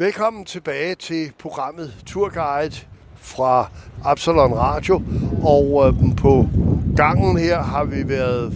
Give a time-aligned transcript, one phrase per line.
[0.00, 2.76] Velkommen tilbage til programmet Tourguide
[3.16, 3.70] fra
[4.04, 5.02] Absalon Radio.
[5.42, 6.48] Og øh, på
[6.96, 8.52] gangen her har vi været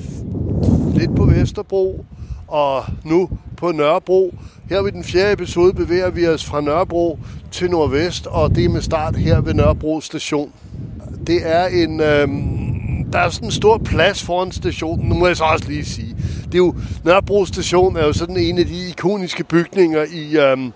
[0.94, 2.04] lidt på Vesterbro
[2.48, 4.34] og nu på Nørrebro.
[4.68, 7.18] Her ved den fjerde episode bevæger vi os fra Nørrebro
[7.50, 10.52] til Nordvest, og det er med start her ved Nørrebro station.
[11.27, 12.00] Det er en...
[12.00, 12.29] Øh,
[13.12, 16.16] der er sådan en stor plads foran stationen, nu må jeg så også lige sige.
[16.45, 16.74] Det er jo,
[17.04, 20.72] Nørrebro station er jo sådan en af de ikoniske bygninger i, øhm,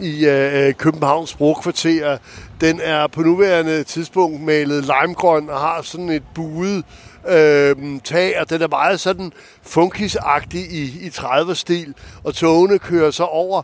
[0.00, 2.18] i øh, øh Københavns brokvarter.
[2.60, 6.84] Den er på nuværende tidspunkt malet limegrøn og har sådan et buet
[7.28, 9.32] øh, tag, og den er meget sådan
[9.62, 13.62] funkisagtig i, i 30'er-stil, og togene kører så over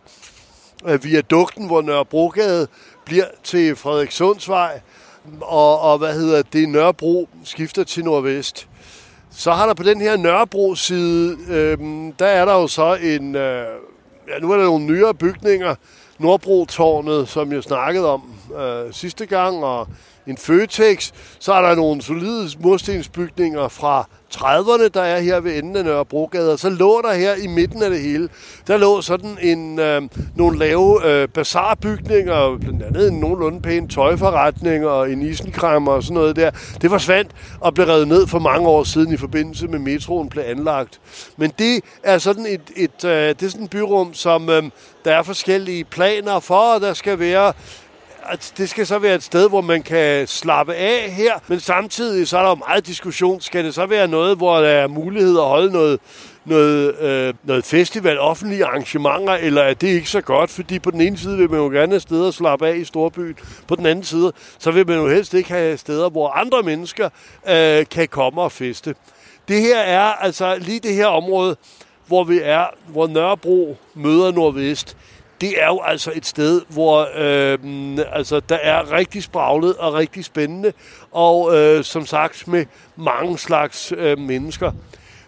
[0.85, 2.67] øh, via dugten, hvor Nørrebrogade
[3.05, 4.81] bliver til Frederikssundsvej,
[5.41, 8.67] og, og hvad hedder det, Nørrebro skifter til Nordvest.
[9.31, 11.77] Så har der på den her Nørrebro-side, øh,
[12.19, 13.65] der er der jo så en, øh,
[14.27, 15.75] ja, nu er der nogle nyere bygninger,
[16.19, 19.87] Nordbro-tårnet, som jeg snakkede om øh, sidste gang, og
[20.27, 21.11] en Føtex.
[21.39, 26.53] Så er der nogle solide murstensbygninger fra 30'erne, der er her ved enden af Nørrebrogade.
[26.53, 28.29] Og så lå der her i midten af det hele,
[28.67, 30.01] der lå sådan en, øh,
[30.35, 36.13] nogle lave øh, bazarbygninger, blandt andet en nogenlunde pæn tøjforretning og en isenkrammer og sådan
[36.13, 36.51] noget der.
[36.81, 40.43] Det forsvandt og blev revet ned for mange år siden i forbindelse med metroen blev
[40.47, 40.99] anlagt.
[41.37, 44.63] Men det er sådan et, et, øh, det er sådan et byrum, som øh,
[45.05, 47.53] der er forskellige planer for, og der skal være
[48.25, 52.27] at det skal så være et sted, hvor man kan slappe af her, men samtidig
[52.27, 53.41] så er der jo meget diskussion.
[53.41, 55.99] Skal det så være noget, hvor der er mulighed at holde noget,
[56.45, 60.49] noget, øh, noget festival, offentlige arrangementer, eller er det ikke så godt?
[60.49, 62.83] Fordi på den ene side vil man jo gerne have steder at slappe af i
[62.83, 63.35] storbyen.
[63.67, 67.09] På den anden side, så vil man jo helst ikke have steder, hvor andre mennesker
[67.49, 68.95] øh, kan komme og feste.
[69.47, 71.55] Det her er altså lige det her område,
[72.07, 74.97] hvor vi er, hvor Nørrebro møder Nordvest
[75.43, 77.57] det er jo altså et sted, hvor øh,
[78.11, 80.73] altså, der er rigtig spraglet og rigtig spændende,
[81.11, 84.71] og øh, som sagt med mange slags øh, mennesker.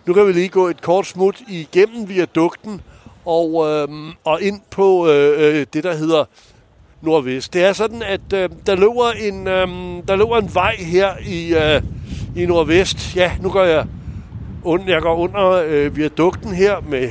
[0.05, 2.81] Nu kan vi lige gå et kort smut igennem via dugten
[3.25, 3.87] og, øh,
[4.23, 6.25] og ind på øh, øh det, der hedder
[7.01, 7.53] Nordvest.
[7.53, 9.67] Det er sådan, at øh, der, løber en, øh,
[10.07, 11.81] der løber en vej her i, øh,
[12.35, 13.15] i Nordvest.
[13.15, 13.85] Ja, nu går jeg,
[14.63, 17.09] und, jeg går under øh, via dugten her med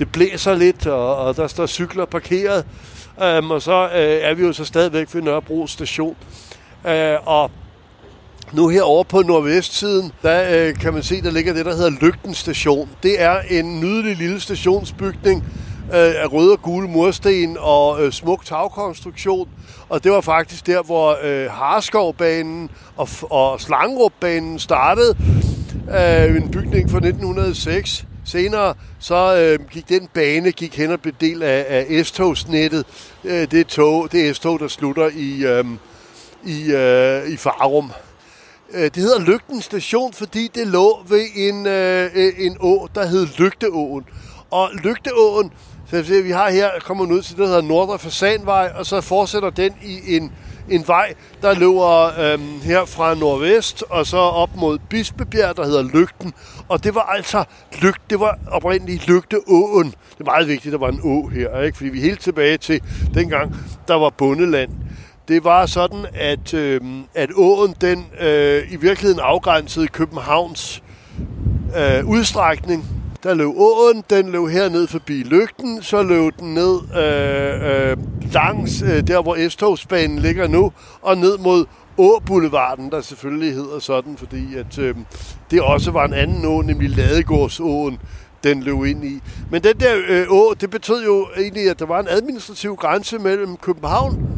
[0.00, 2.64] det blæser lidt, og, og der står cykler parkeret.
[3.38, 6.16] Um, og så uh, er vi jo så stadigvæk ved Nørrebro station.
[6.84, 7.50] Uh, og
[8.52, 12.34] nu herovre på nordvestsiden, der uh, kan man se, der ligger det, der hedder Lygten
[12.34, 12.88] station.
[13.02, 15.44] Det er en nydelig lille stationsbygning
[15.88, 19.48] uh, af røde og gule mursten og uh, smuk tagkonstruktion.
[19.88, 25.16] Og det var faktisk der, hvor uh, Harskovbanen og, og Slangerupbanen startede.
[25.88, 28.06] Uh, en bygning fra 1906.
[28.30, 32.86] Senere så øh, gik den bane gik hen og blev del af, af S-togsnettet.
[33.24, 35.64] Øh, det, tog, det S-tog, der slutter i, øh,
[36.44, 37.92] i, øh, i Farum.
[38.72, 43.06] Øh, det hedder Lygten station, fordi det lå ved en, øh, øh, en å, der
[43.06, 44.04] hed Lygteåen.
[44.50, 45.52] Og Lygteåen,
[45.90, 49.50] så vi har her, kommer ud til det, der hedder Nordre Fasanvej, og så fortsætter
[49.50, 50.32] den i en
[50.70, 55.82] en vej, der løber øhm, her fra nordvest, og så op mod Bispebjerg, der hedder
[55.82, 56.32] Lygten.
[56.68, 57.44] Og det var altså
[57.82, 59.86] Lygt, det var oprindeligt Lygteåen.
[59.86, 61.76] Det er meget vigtigt, at der var en å her, ikke?
[61.76, 62.80] fordi vi er helt tilbage til
[63.14, 63.56] dengang,
[63.88, 64.70] der var bundeland.
[65.28, 66.80] Det var sådan, at, øh,
[67.14, 70.82] at åen den øh, i virkeligheden afgrænsede Københavns
[71.76, 77.90] øh, udstrækning der løb åen, den løb herned forbi lygten, så løb den ned øh,
[77.90, 77.96] øh,
[78.32, 80.72] langs øh, der, hvor S-togsbanen ligger nu,
[81.02, 81.64] og ned mod
[81.98, 84.94] Å-boulevarden, der selvfølgelig hedder sådan, fordi at, øh,
[85.50, 87.98] det også var en anden å, nemlig Ladegårdsåen,
[88.44, 89.20] den løb ind i.
[89.50, 93.18] Men den der øh, å, det betød jo egentlig, at der var en administrativ grænse
[93.18, 94.28] mellem København,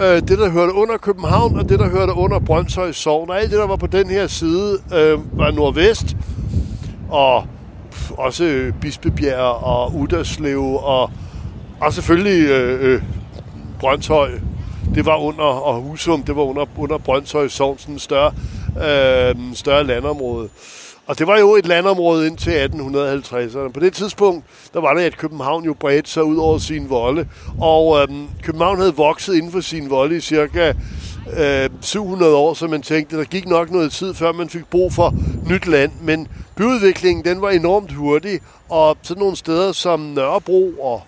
[0.00, 3.30] øh, det der hørte under København, og det der hørte under Brøndshøj Sogn.
[3.30, 6.16] Og alt det, der var på den her side, øh, var nordvest,
[7.08, 7.46] og
[8.18, 11.10] også Bispebjerg og Uderslev og,
[11.80, 13.02] og selvfølgelig øh, øh,
[13.80, 14.30] Brøndshøj.
[14.94, 18.32] Det var under, og Husum, det var under, under Brøndshøj Sogn, sådan en større,
[18.76, 20.48] øh, større landområde.
[21.06, 23.72] Og det var jo et landområde indtil 1850'erne.
[23.72, 24.44] På det tidspunkt,
[24.74, 27.28] der var det, at København jo bredte sig ud over sin volde.
[27.60, 30.72] Og øhm, København havde vokset inden for sin volde i cirka
[31.36, 34.92] øh, 700 år, så man tænkte, der gik nok noget tid, før man fik brug
[34.92, 35.14] for
[35.46, 35.92] nyt land.
[36.02, 41.02] Men byudviklingen, den var enormt hurtig, og sådan nogle steder som Nørrebro og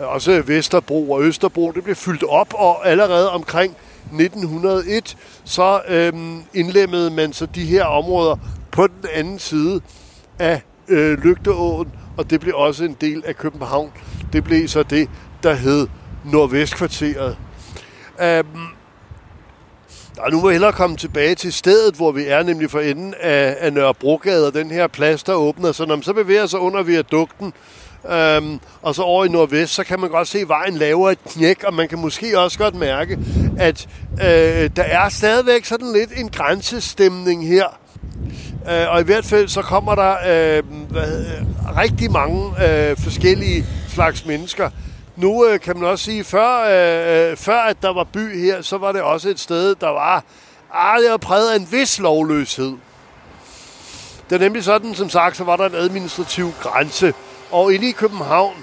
[0.00, 3.76] øh, også Vesterbro og Østerbro, det blev fyldt op, og allerede omkring
[4.12, 8.36] 1901, så øhm, indlemmede man så de her områder
[8.70, 9.80] på den anden side
[10.38, 13.92] af øh, Lygteåen, og det blev også en del af København.
[14.32, 15.08] Det blev så det,
[15.42, 15.88] der hed
[16.24, 17.36] Nordvestkvarteret.
[18.20, 18.71] Um,
[20.22, 23.14] og nu må jeg hellere komme tilbage til stedet, hvor vi er, nemlig for enden
[23.20, 25.72] af, af Nørrebrogade, og den her plads, der åbner.
[25.72, 27.52] Så når man så bevæger sig under viadukten,
[28.10, 31.18] øhm, og så over i nordvest, så kan man godt se, at vejen laver et
[31.24, 33.18] knæk, og man kan måske også godt mærke,
[33.58, 37.66] at øh, der er stadigvæk sådan lidt en grænsestemning her.
[38.70, 41.24] Øh, og i hvert fald så kommer der øh, hvad,
[41.76, 44.70] rigtig mange øh, forskellige slags mennesker.
[45.16, 48.62] Nu øh, kan man også sige, før, øh, øh, før at der var by her,
[48.62, 50.24] så var det også et sted, der var,
[50.72, 52.72] ah, det var præget af en vis lovløshed.
[54.30, 57.14] Det er nemlig sådan, som sagt, så var der en administrativ grænse.
[57.50, 58.54] Og inde i København,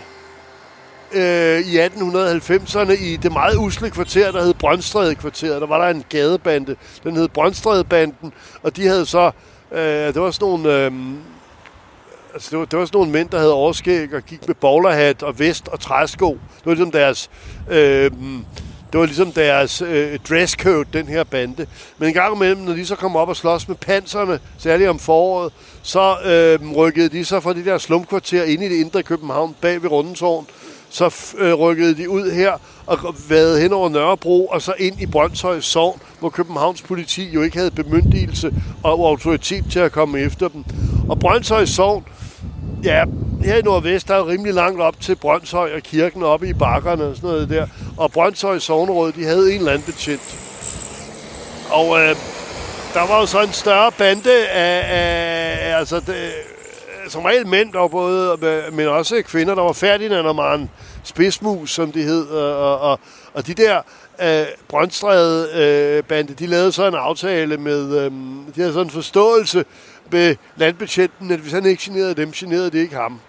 [1.11, 5.87] øh, i 1890'erne, i det meget usle kvarter, der hed Brøndstræde kvarteret, der var der
[5.87, 6.75] en gadebande.
[7.03, 9.31] Den hed Brøndstrædebanden, og de havde så,
[9.71, 9.81] øh,
[10.13, 10.85] det var sådan nogle...
[10.85, 10.91] Øh,
[12.33, 15.23] altså det, var, det var sådan nogle mænd, der havde overskæg og gik med bowlerhat
[15.23, 16.29] og vest og træsko.
[16.29, 17.29] Det var ligesom deres,
[17.69, 18.11] øh,
[18.91, 21.65] det var ligesom deres øh, dresscode, den her bande.
[21.97, 24.99] Men en gang imellem, når de så kom op og slås med panserne, særligt om
[24.99, 29.55] foråret, så øh, rykkede de så fra det der slumkvarter ind i det indre København
[29.61, 30.47] bag ved Rundetårn.
[30.89, 32.53] Så øh, rykkede de ud her
[32.85, 37.41] og vade hen over Nørrebro og så ind i Brøndshøj Sogn, hvor Københavns politi jo
[37.41, 38.53] ikke havde bemyndigelse
[38.83, 40.65] og autoritet til at komme efter dem.
[41.09, 42.05] Og Brøndshøj Sogn,
[42.83, 43.05] Ja,
[43.43, 47.03] her i Nordvest, der er rimelig langt op til Brøndshøj og kirken oppe i bakkerne
[47.03, 47.67] og sådan noget der.
[47.97, 50.39] Og Brøndshøj Sogneråd, de havde en landbetjent.
[51.71, 52.15] Og øh,
[52.93, 56.31] der var jo så en større bande af, af altså det, øh,
[57.09, 60.69] som regel mænd, der var både, øh, men også kvinder, der var Ferdinand og Maren
[61.03, 62.99] Spidsmus, som de hed, og, og,
[63.33, 63.81] og de der
[64.21, 68.11] øh, Brøndstræde øh, bande, de lavede så en aftale med, øh,
[68.55, 69.65] de havde sådan en forståelse
[70.11, 73.19] med landbetjenten, at hvis han ikke generede dem, generede det ikke ham.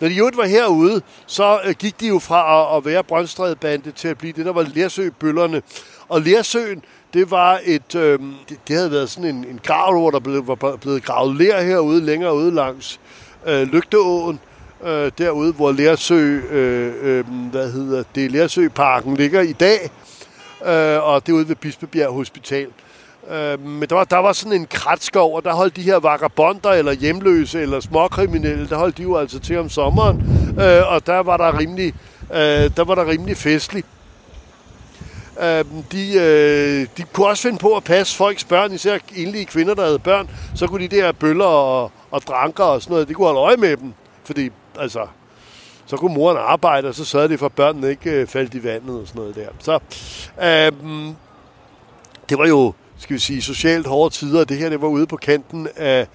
[0.00, 3.90] Når de jo var herude, så øh, gik de jo fra at, at være Brøndstrædebande
[3.90, 5.62] til at blive det, der var Lærsø-bøllerne.
[6.08, 6.82] Og Lærsøen,
[7.14, 8.18] det var et, øh,
[8.48, 11.62] det, det havde været sådan en, en grav, hvor der blev, var blevet gravet lær
[11.62, 13.00] herude, længere ude langs
[13.46, 14.40] øh, Lygteåen,
[14.84, 19.90] øh, derude, hvor Lærsø, øh, øh, hvad hedder det, Lærsøparken ligger i dag,
[20.66, 22.68] øh, og det er ude ved Bispebjerg Hospital.
[23.30, 26.70] Øh, men der var, der var sådan en kratskov, og der holdt de her vagabonder,
[26.70, 30.16] eller hjemløse, eller småkriminelle, der holdt de jo altså til om sommeren,
[30.60, 31.94] øh, og der var der rimelig,
[32.30, 33.86] øh, der var der rimelig festligt.
[35.42, 39.74] Øh, de, øh, de kunne også finde på at passe folks børn, især enlige kvinder,
[39.74, 43.14] der havde børn, så kunne de der bøller og, og dranker og sådan noget, de
[43.14, 43.94] kunne holde øje med dem,
[44.24, 45.06] fordi altså,
[45.86, 48.64] så kunne moren arbejde, og så sørgede de for, at børnene ikke øh, faldt i
[48.64, 49.48] vandet og sådan noget der.
[49.58, 49.78] Så
[50.42, 50.72] øh,
[52.28, 55.06] det var jo skal vi sige, socialt hårde tider, og det her det var ude
[55.06, 56.06] på kanten af,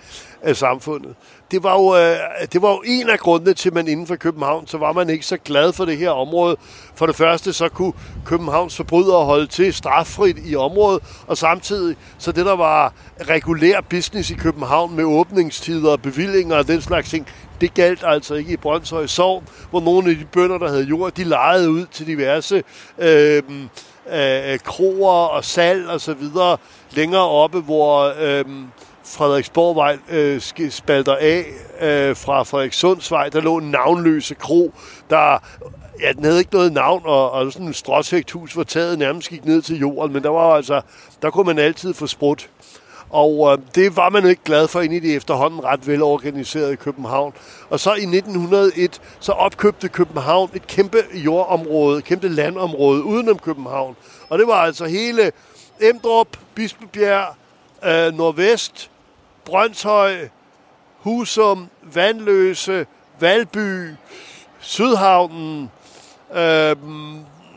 [0.41, 1.15] af samfundet.
[1.51, 2.17] Det var, jo, øh,
[2.53, 5.09] det var jo en af grundene til, at man inden for København, så var man
[5.09, 6.57] ikke så glad for det her område.
[6.95, 7.93] For det første, så kunne
[8.25, 14.31] Københavns forbrydere holde til straffrit i området, og samtidig, så det der var regulær business
[14.31, 17.27] i København med åbningstider og bevillinger og den slags ting,
[17.61, 21.11] det galt altså ikke i Brøndshøj Sogn, hvor nogle af de bønder, der havde jord,
[21.11, 22.63] de lejede ud til diverse
[22.99, 23.43] øh,
[24.09, 26.57] øh, kroer og salg og så videre
[26.91, 28.45] længere oppe, hvor øh,
[29.05, 31.45] Frederiksborgvej øh, spalter af
[31.81, 33.29] øh, fra Frederikssundsvej.
[33.29, 34.73] Der lå en navnløse kro,
[35.09, 35.39] der
[36.01, 39.45] ja, den havde ikke noget navn, og, og sådan en stråshægthus var taget nærmest gik
[39.45, 40.81] ned til jorden, men der var altså,
[41.21, 42.49] der kunne man altid få sprut.
[43.11, 46.75] Og øh, det var man jo ikke glad for ind i det efterhånden ret velorganiserede
[46.75, 47.33] København.
[47.69, 53.95] Og så i 1901, så opkøbte København et kæmpe jordområde, et kæmpe landområde udenom København.
[54.29, 55.31] Og det var altså hele
[55.81, 57.35] Emdrup, Bispebjerg,
[57.85, 58.91] øh, Nordvest,
[59.45, 60.29] Brøndshøj,
[60.99, 62.85] Husum, Vandløse,
[63.19, 63.89] Valby,
[64.59, 65.71] Sydhavnen,
[66.31, 66.75] øh,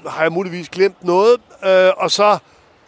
[0.07, 2.39] har jeg muligvis glemt noget, øh, og så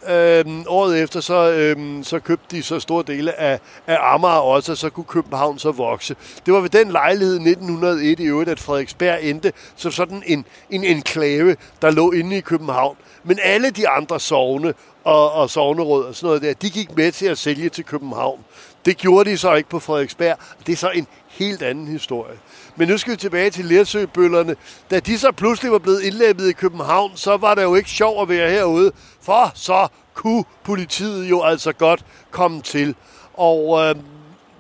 [0.09, 4.73] Øh, året efter, så, øh, så købte de så store dele af, af Amager også,
[4.73, 6.17] og så kunne København så vokse.
[6.47, 10.85] Det var ved den lejlighed 1901 i øvrigt, at Frederiksberg endte som sådan en, en
[10.85, 12.97] enklave, der lå inde i København.
[13.25, 17.13] Men alle de andre sovne og, og sovneråd og sådan noget der, de gik med
[17.13, 18.45] til at sælge til København.
[18.87, 20.39] Det gjorde de så ikke på Frederiksberg.
[20.67, 22.37] Det er så en helt anden historie.
[22.77, 24.57] Men nu skal vi tilbage til Lersøbøllerne.
[24.91, 28.23] Da de så pludselig var blevet indlæbet i København, så var det jo ikke sjov
[28.23, 32.95] at være herude, for så kunne politiet jo altså godt komme til.
[33.35, 33.95] Og øh,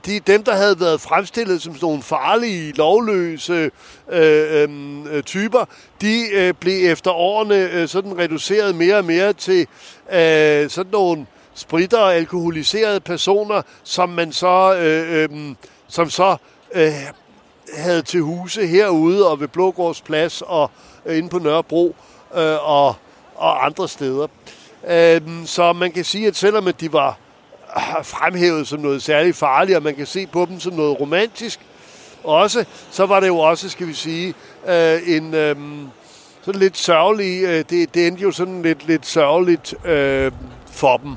[0.06, 3.70] de, dem, der havde været fremstillet som sådan nogle farlige, lovløse
[4.12, 4.68] øh, øh,
[5.10, 5.64] øh typer,
[6.00, 9.66] de øh, blev efter årene øh, sådan reduceret mere og mere til
[10.12, 11.26] øh, sådan nogle
[11.56, 15.54] spritter og alkoholiserede personer, som man så, øh, øh,
[15.88, 16.36] som så
[16.74, 16.92] øh,
[17.74, 20.70] havde til huse herude og ved Blågårds Plads og
[21.06, 21.96] øh, inde på Nørrebro.
[22.36, 22.94] øh, og,
[23.34, 24.26] og andre steder.
[24.88, 27.18] Øh, så man kan sige, at selvom de var
[27.76, 31.60] øh, fremhævet som noget særligt farligt, og man kan se på dem som noget romantisk
[32.24, 34.34] også, så var det jo også, skal vi sige,
[34.68, 35.56] øh, en øh,
[36.42, 40.32] sådan lidt sørgelig, øh, det, det endte jo sådan lidt, lidt sørgeligt øh,
[40.70, 41.16] for dem.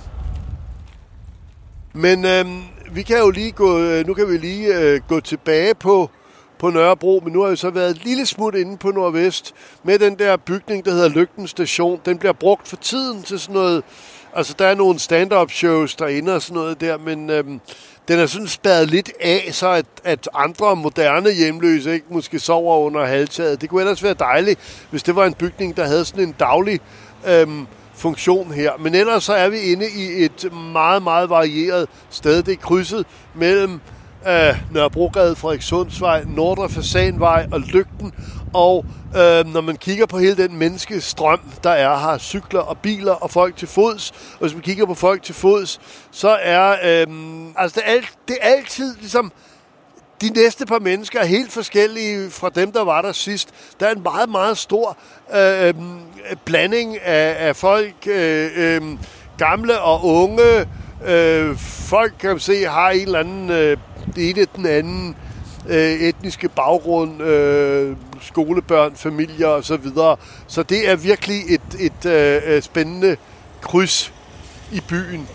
[1.99, 2.45] Men øh,
[2.91, 6.09] vi kan jo lige gå, øh, nu kan vi lige øh, gå tilbage på,
[6.59, 9.53] på Nørrebro, men nu har vi så været et lille smut inde på Nordvest
[9.83, 11.99] med den der bygning, der hedder Lygten Station.
[12.05, 13.83] Den bliver brugt for tiden til sådan noget,
[14.33, 17.43] altså der er nogle stand-up shows derinde og sådan noget der, men øh,
[18.07, 22.77] den er sådan spadet lidt af, så at, at andre moderne hjemløse ikke måske sover
[22.77, 23.61] under halvtaget.
[23.61, 26.79] Det kunne ellers være dejligt, hvis det var en bygning, der havde sådan en daglig
[27.27, 27.67] øhm,
[27.99, 28.71] funktion her.
[28.79, 32.43] Men ellers så er vi inde i et meget, meget varieret sted.
[32.43, 33.79] Det er krydset mellem
[34.27, 38.13] øh, Nørrebrogade, Frederikssundsvej, Nordre Fasanvej og Lygten.
[38.53, 43.11] Og øh, når man kigger på hele den menneskestrøm, der er her, cykler og biler
[43.11, 45.79] og folk til fods, og hvis man kigger på folk til fods,
[46.11, 47.07] så er øh,
[47.55, 49.31] altså det, er, det er altid ligesom
[50.21, 53.49] de næste par mennesker er helt forskellige fra dem, der var der sidst.
[53.79, 54.97] Der er en meget, meget stor
[55.35, 55.99] øh, øhm,
[56.45, 58.81] blanding af, af folk, øh, øh,
[59.37, 60.65] gamle og unge.
[61.07, 63.77] Øh, folk, kan man se, har en eller anden, øh,
[64.15, 65.15] det ene den anden
[65.69, 69.83] øh, etniske baggrund, øh, skolebørn, familier osv.
[69.83, 70.15] Så,
[70.47, 73.17] så det er virkelig et, et øh, øh spændende
[73.61, 74.13] kryds
[74.71, 75.27] i byen.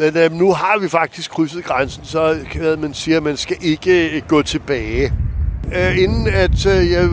[0.00, 3.56] Men øh, nu har vi faktisk krydset grænsen, så hvad man siger, at man skal
[3.60, 5.12] ikke øh, gå tilbage.
[5.74, 7.08] Øh, inden at øh, jeg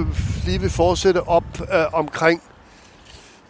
[0.45, 2.41] lige vil fortsætte op øh, omkring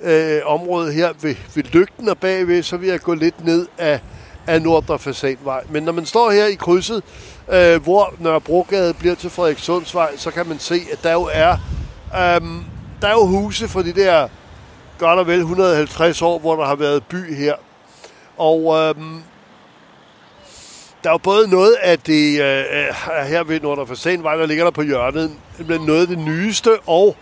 [0.01, 3.99] øh, området her ved, ved lygten og bagved, så vil jeg gå lidt ned af,
[4.47, 5.63] af Nordre Fasanvej.
[5.69, 7.03] Men når man står her i krydset,
[7.51, 11.51] øh, hvor Nørrebrogade bliver til Frederikssundsvej, så kan man se, at der jo er,
[12.13, 12.41] øh,
[13.01, 14.27] der er jo huse for de der
[14.97, 17.53] godt og vel 150 år, hvor der har været by her.
[18.37, 19.23] Og øhm,
[21.03, 24.63] der er jo både noget af det, øh, øh her ved Nordre Fasanvej, der ligger
[24.63, 25.31] der på hjørnet,
[25.67, 27.15] men noget af det nyeste, og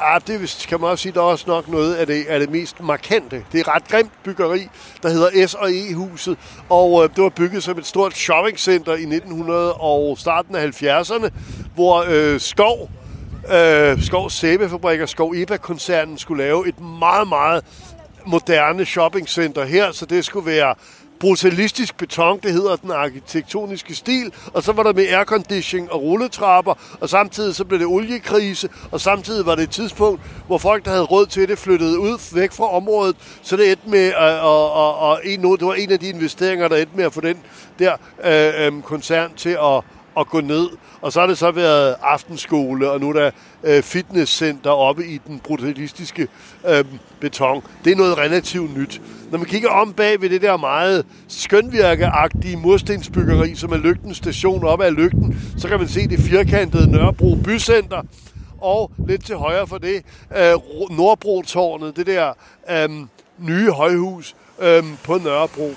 [0.00, 2.50] ah, det kan man også sige, der er også nok noget af det, af det
[2.50, 3.44] mest markante.
[3.52, 4.68] Det er ret grimt byggeri,
[5.02, 6.38] der hedder S og E-huset,
[6.68, 11.28] og øh, det var bygget som et stort shoppingcenter i 1900 og starten af 70'erne,
[11.74, 12.90] hvor øh, Skov,
[13.54, 17.64] øh, Skov Sæbefabrik og Skov Eba-koncernen skulle lave et meget, meget
[18.26, 20.74] moderne shoppingcenter her, så det skulle være
[21.20, 26.74] brutalistisk beton, det hedder den arkitektoniske stil, og så var der med aircondition og rulletrapper,
[27.00, 30.90] og samtidig så blev det oliekrise, og samtidig var det et tidspunkt, hvor folk, der
[30.90, 34.98] havde råd til det, flyttede ud væk fra området, så det endte med, og, og,
[34.98, 37.38] og en, det var en af de investeringer, der endte med at få den
[37.78, 39.84] der øh, øh, koncern til at,
[40.18, 40.68] at gå ned.
[41.00, 43.30] Og så har det så været aftenskole, og nu er der
[43.64, 46.28] øh, fitnesscenter oppe i den brutalistiske
[46.68, 46.84] øh,
[47.20, 47.62] beton.
[47.84, 49.00] Det er noget relativt nyt.
[49.30, 54.64] Når man kigger om bag ved det der meget skønvirkeagtige murstensbyggeri, som er Lygten station
[54.64, 58.02] oppe af Lygten, så kan man se det firkantede Nørrebro Bycenter,
[58.60, 60.02] og lidt til højre for det,
[60.36, 60.54] øh,
[60.90, 62.32] Nordbro-tårnet, det der
[62.70, 62.88] øh,
[63.38, 65.74] nye højhus øh, på Nørrebro.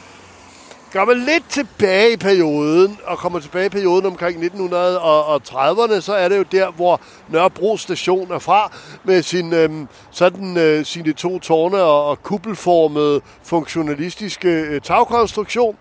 [0.94, 6.30] Går man lidt tilbage i perioden, og kommer tilbage i perioden omkring 1930'erne, så er
[6.30, 8.72] det jo der, hvor Nørrebro station er fra,
[9.04, 15.78] med sin, øhm, sådan, øh, sine to tårne og, og kuppelformede funktionalistiske øh, tagkonstruktion.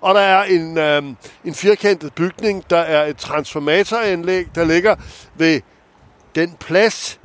[0.00, 4.96] Og der er en, øhm, en firkantet bygning, der er et transformatoranlæg, der ligger
[5.34, 5.60] ved
[6.34, 7.20] den plads,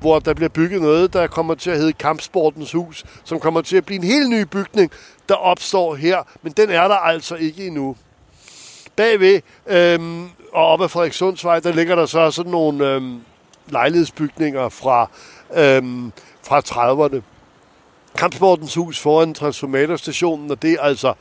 [0.00, 3.76] hvor der bliver bygget noget, der kommer til at hedde Kampsportens Hus, som kommer til
[3.76, 4.90] at blive en helt ny bygning,
[5.28, 7.96] der opstår her, men den er der altså ikke endnu.
[8.96, 13.20] Bagved øhm, og op ad Frederikssundsvej, der ligger der så sådan nogle øhm,
[13.68, 15.10] lejlighedsbygninger fra,
[15.56, 16.12] øhm,
[16.42, 17.22] fra 30'erne.
[18.18, 21.14] Kampsportens Hus foran transformatorstationen, og det er altså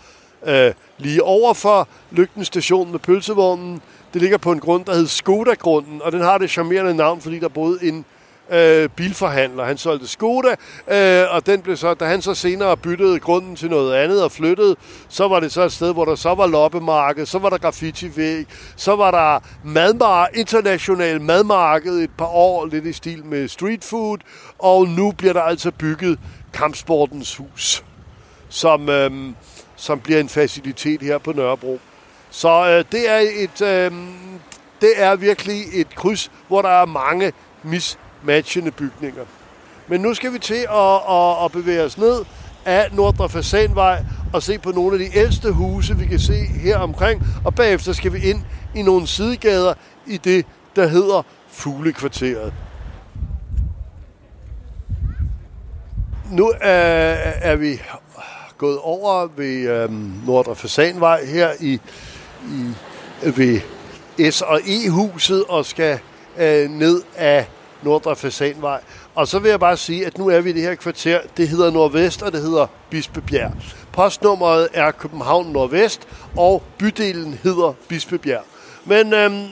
[0.45, 2.45] øh, lige over for Lygten
[2.91, 3.81] med pølsevognen.
[4.13, 7.39] Det ligger på en grund, der hedder Skoda-grunden, og den har det charmerende navn, fordi
[7.39, 8.05] der boede en
[8.51, 9.65] øh, bilforhandler.
[9.65, 10.55] Han solgte Skoda,
[10.87, 14.31] øh, og den blev så, da han så senere byttede grunden til noget andet og
[14.31, 14.75] flyttede,
[15.09, 18.45] så var det så et sted, hvor der så var loppemarked, så var der graffiti-væg,
[18.75, 24.17] så var der madmar international madmarked et par år, lidt i stil med street food,
[24.59, 26.19] og nu bliver der altså bygget
[26.53, 27.83] Kampsportens Hus,
[28.49, 29.11] som, øh,
[29.75, 31.79] som bliver en facilitet her på Nørrebro.
[32.29, 33.91] Så øh, det er et øh,
[34.81, 39.23] det er virkelig et kryds, hvor der er mange mis matchende bygninger.
[39.87, 42.25] Men nu skal vi til at, at, at bevæge os ned
[42.65, 46.77] af Nordre Fasanvej og se på nogle af de ældste huse, vi kan se her
[46.77, 47.23] omkring.
[47.45, 48.41] Og bagefter skal vi ind
[48.75, 49.73] i nogle sidegader
[50.07, 50.45] i det,
[50.75, 52.53] der hedder Fuglekvarteret.
[56.31, 56.71] nu er,
[57.41, 57.81] er vi
[58.57, 61.79] gået over ved øhm, Nordre Fasanvej her i,
[62.45, 62.73] i
[63.37, 63.59] ved
[64.31, 65.99] S og E-huset og skal
[66.37, 67.45] øh, ned af
[67.83, 68.81] Nordre Fasanvej.
[69.15, 71.19] Og så vil jeg bare sige, at nu er vi i det her kvarter.
[71.37, 73.51] Det hedder Nordvest, og det hedder Bispebjerg.
[73.93, 76.07] Postnummeret er København Nordvest,
[76.37, 78.43] og bydelen hedder Bispebjerg.
[78.85, 79.47] Men øhm,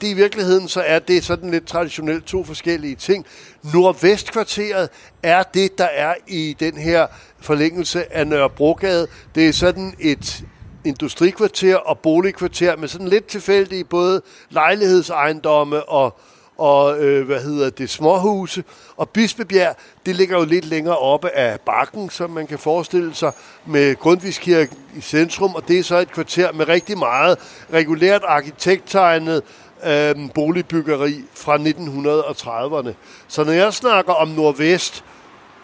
[0.00, 3.26] det i virkeligheden så er det sådan lidt traditionelt to forskellige ting.
[3.74, 4.88] Nordvestkvarteret
[5.22, 7.06] er det, der er i den her
[7.40, 9.06] forlængelse af Nørrebrogade.
[9.34, 10.44] Det er sådan et
[10.84, 16.20] industrikvarter og boligkvarter med sådan lidt tilfældige både lejlighedsejendomme og
[16.58, 18.64] og øh, hvad hedder det, småhuse.
[18.96, 23.32] Og Bispebjerg, det ligger jo lidt længere oppe af bakken, som man kan forestille sig,
[23.66, 27.38] med Grundtvigskirken i centrum, og det er så et kvarter med rigtig meget
[27.72, 29.42] regulært arkitekttegnet
[29.86, 32.92] øh, boligbyggeri fra 1930'erne.
[33.28, 35.04] Så når jeg snakker om Nordvest,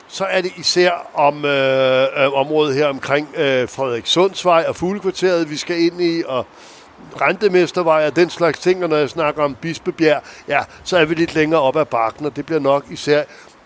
[0.08, 5.56] så er det især om øh, øh, området her omkring øh, Frederikssundsvej og Fuglekvarteret, vi
[5.56, 6.46] skal ind i, og
[7.20, 11.14] rentemestervej og den slags ting, og når jeg snakker om Bispebjerg, ja, så er vi
[11.14, 13.22] lidt længere op ad bakken, og det bliver nok især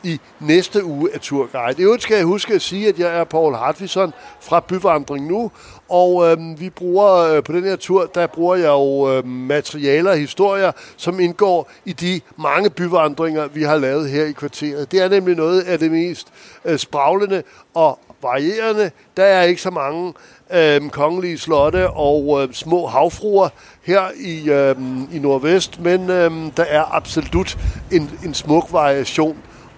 [0.06, 1.82] i næste uge af Turguide.
[1.82, 5.50] I øvrigt skal jeg huske at sige, at jeg er Paul Hartvisson fra Byvandring Nu,
[5.88, 10.10] og øhm, vi bruger øh, på den her tur, der bruger jeg jo øh, materialer
[10.10, 14.92] og historier, som indgår i de mange byvandringer, vi har lavet her i kvarteret.
[14.92, 16.28] Det er nemlig noget af det mest
[16.64, 17.42] øh, spraglende
[17.74, 18.90] og varierende.
[19.16, 20.14] Der er ikke så mange
[20.52, 23.48] øh, kongelige slotte og øh, små havfruer
[23.82, 24.76] her i, øh,
[25.12, 27.58] i Nordvest, men øh, der er absolut
[27.92, 29.36] en, en smuk variation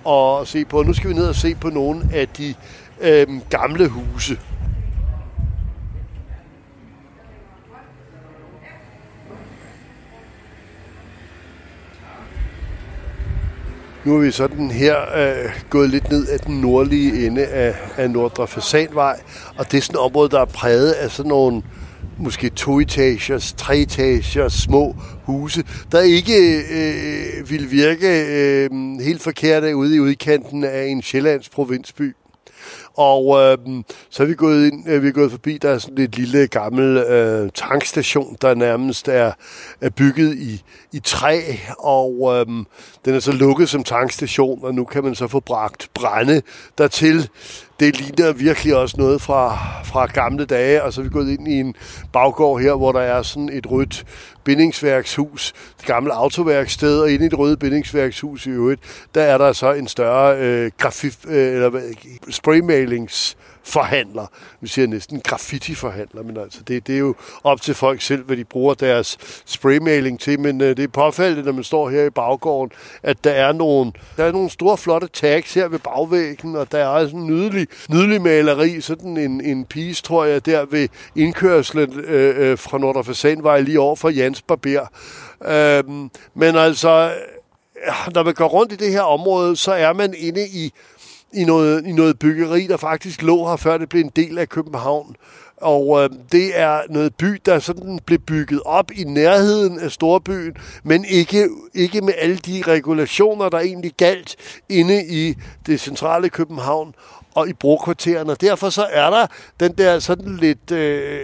[0.08, 0.82] at se på.
[0.82, 2.54] Nu skal vi ned og se på nogle af de
[3.00, 4.38] øh, gamle huse.
[14.08, 18.10] Nu er vi sådan her øh, gået lidt ned af den nordlige ende af, af
[18.10, 19.20] Nordre Fasanvej,
[19.56, 21.62] og det er sådan et område, der er præget af sådan nogle
[22.18, 30.00] måske to-etagers, tre-etagers små huse, der ikke øh, vil virke øh, helt forkert ude i
[30.00, 32.14] udkanten af en sjællands provinsby.
[32.98, 35.98] Og øh, så er vi gået ind, øh, vi er gået forbi, der er sådan
[35.98, 39.32] et lille gammel øh, tankstation, der nærmest er,
[39.80, 41.40] er bygget i, i træ,
[41.78, 42.46] og øh,
[43.04, 46.42] den er så lukket som tankstation, og nu kan man så få bragt brænde
[46.78, 47.28] dertil.
[47.80, 51.48] Det ligner virkelig også noget fra, fra gamle dage, og så er vi gået ind
[51.48, 51.74] i en
[52.12, 54.04] baggård her, hvor der er sådan et rødt
[54.44, 58.80] bindingsværkshus, det gamle autoværksted, og inde i det røde bindingsværkshus i øvrigt,
[59.14, 61.80] der er der så en større øh, grafif, øh, eller
[62.30, 62.87] spraymail
[63.68, 64.26] forhandler.
[64.60, 68.36] Vi siger næsten graffiti-forhandler, men altså det, det er jo op til folk selv, hvad
[68.36, 72.10] de bruger deres spraymaling til, men øh, det er påfaldende, når man står her i
[72.10, 72.72] baggården,
[73.02, 76.78] at der er nogle, der er nogle store flotte tags her ved bagvæggen, og der
[76.78, 82.00] er sådan en nydelig, nydelig maleri, sådan en, en pige, tror jeg, der ved indkørslen
[82.00, 84.86] øh, øh, fra Nordre Fasanvej lige over for Jans Barber.
[85.44, 85.84] Øh,
[86.34, 90.46] men altså, øh, når man går rundt i det her område, så er man inde
[90.48, 90.72] i
[91.32, 94.48] i noget, i noget byggeri, der faktisk lå her, før det blev en del af
[94.48, 95.16] København.
[95.56, 100.56] Og øh, det er noget by, der sådan blev bygget op i nærheden af storbyen,
[100.82, 104.36] men ikke, ikke med alle de regulationer, der egentlig galt
[104.68, 105.34] inde i
[105.66, 106.94] det centrale København
[107.34, 108.34] og i brokvartererne.
[108.40, 109.26] Derfor så er der
[109.60, 111.20] den der sådan lidt øh,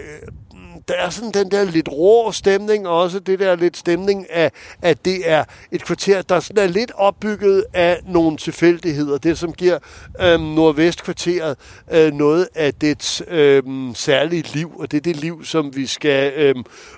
[0.87, 4.51] der er sådan den der lidt rå stemning, og også det der lidt stemning af,
[4.81, 9.17] at det er et kvarter, der sådan er lidt opbygget af nogle tilfældigheder.
[9.17, 9.79] Det, som giver
[10.21, 11.57] øh, Nordvestkvarteret
[11.91, 16.33] øh, noget af dets øh, særlige liv, og det er det liv, som vi skal
[16.35, 16.55] øh,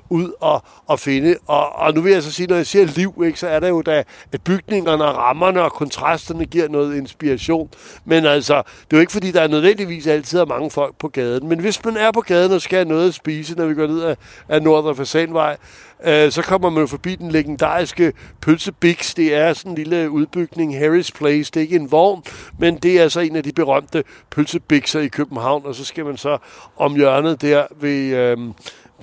[0.09, 1.35] ud og, og finde.
[1.47, 3.69] Og, og nu vil jeg så sige, når jeg siger liv, ikke, så er det
[3.69, 7.69] jo da, at bygningerne og rammerne og kontrasterne giver noget inspiration.
[8.05, 11.07] Men altså, det er jo ikke fordi, der er nødvendigvis altid er mange folk på
[11.07, 11.49] gaden.
[11.49, 13.87] Men hvis man er på gaden og skal have noget at spise, når vi går
[13.87, 14.17] ned af,
[14.49, 15.57] af Nordre Fasanvej,
[16.05, 19.15] øh, så kommer man jo forbi den legendariske Pølse Bix.
[19.15, 21.51] Det er sådan en lille udbygning, Harris Place.
[21.53, 22.23] Det er ikke en vogn,
[22.59, 25.65] men det er altså en af de berømte pølsebikser i København.
[25.65, 26.37] Og så skal man så
[26.77, 28.15] om hjørnet der ved...
[28.15, 28.37] Øh,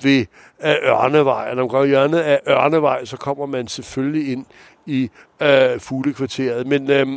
[0.03, 0.25] ved
[0.59, 1.49] af Ørnevej.
[1.49, 4.45] Og når man går hjørnet af Ørnevej, så kommer man selvfølgelig ind
[4.85, 5.09] i
[5.41, 6.67] øh, fuglekvarteret.
[6.67, 7.07] Men øh,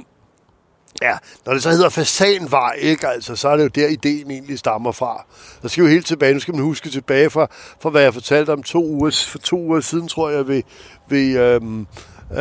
[1.02, 4.58] ja, når det så hedder Fasanvej, ikke, altså, så er det jo der, ideen egentlig
[4.58, 5.24] stammer fra.
[5.62, 7.46] Der skal jo helt tilbage, nu skal man huske tilbage fra,
[7.80, 10.62] fra hvad jeg fortalte om to uger, for to uger siden, tror jeg, ved,
[11.08, 11.86] ved øhm,
[12.32, 12.38] øh,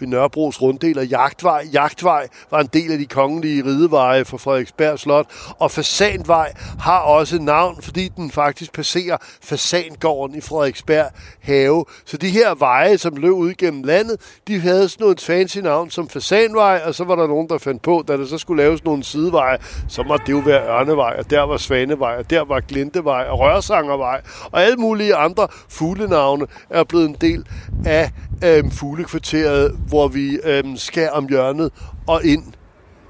[0.00, 1.68] ved Nørrebros runddel og Jagtvej.
[1.72, 5.26] Jagtvej var en del af de kongelige rideveje for Frederiksberg Slot,
[5.58, 11.06] og Fasanvej har også navn, fordi den faktisk passerer Fasangården i Frederiksberg
[11.40, 11.84] have.
[12.04, 14.16] Så de her veje, som løb ud gennem landet,
[14.48, 17.82] de havde sådan noget fancy navn som Fasanvej, og så var der nogen, der fandt
[17.82, 21.30] på, da der så skulle laves nogle sideveje, så måtte det jo være Ørnevej, og
[21.30, 24.20] der var Svanevej, og der var Glintevej og Rørsangervej,
[24.52, 27.46] og alle mulige andre fuglenavne er blevet en del
[27.86, 28.10] af
[28.44, 31.70] øh, fuglekvarteret, hvor vi øh, skal om hjørnet
[32.06, 32.42] og ind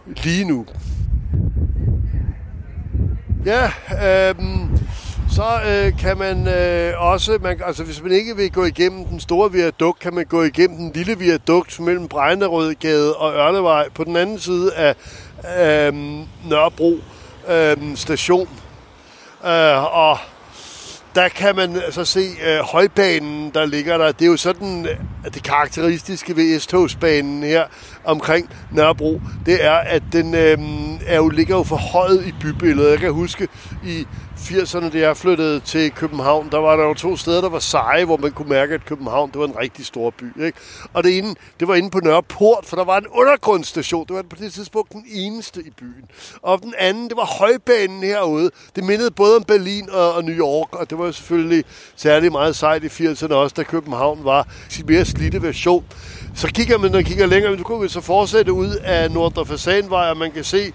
[0.07, 0.66] lige nu.
[3.47, 3.64] Ja,
[4.05, 4.35] øh,
[5.31, 9.21] så øh, kan man øh, også, man, altså hvis man ikke vil gå igennem den
[9.21, 14.16] store viadukt, kan man gå igennem den lille viadukt mellem Brejnerødgade og Ørnevej på den
[14.16, 14.95] anden side af
[15.59, 15.95] øh,
[16.49, 16.99] Nørrebro
[17.49, 18.49] øh, station.
[19.45, 20.18] Øh, og
[21.14, 24.12] der kan man så se øh, højbanen, der ligger der.
[24.12, 24.88] Det er jo sådan,
[25.25, 27.64] at det karakteristiske ved S-togsbanen her
[28.05, 30.59] omkring Nørrebro, det er, at den øh,
[31.07, 32.90] er jo, ligger jo for højt i bybilledet.
[32.90, 33.48] Jeg kan huske
[33.85, 34.07] i
[34.42, 38.05] 80'erne, da jeg flyttede til København, der var der jo to steder, der var seje,
[38.05, 40.44] hvor man kunne mærke, at København, det var en rigtig stor by.
[40.44, 40.59] Ikke?
[40.92, 44.07] Og det ene, det var inde på Nørreport, for der var en undergrundsstation.
[44.07, 46.05] Det var på det tidspunkt den eneste i byen.
[46.42, 48.50] Og den anden, det var højbanen herude.
[48.76, 51.64] Det mindede både om Berlin og, og New York, og det var jo selvfølgelig
[51.96, 55.85] særlig meget sejt i 80'erne også, da København var sin mere slidte version.
[56.35, 59.46] Så kigger man, når man kigger længere, så kunne vi så fortsætte ud af Nordre
[59.46, 60.72] Fasanvej, og man kan se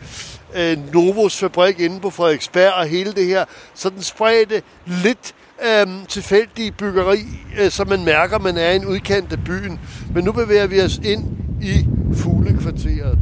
[0.55, 6.71] øh, Novos fabrik inde på Frederiksberg og hele det her sådan spredte lidt øh, tilfældige
[6.71, 7.25] byggeri,
[7.59, 9.79] øh, som man mærker, man er i en udkant af byen.
[10.13, 13.19] Men nu bevæger vi os ind i fuglekvarteret.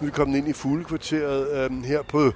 [0.00, 2.32] Nu er vi kommet ind i fuglekvarteret øh, her på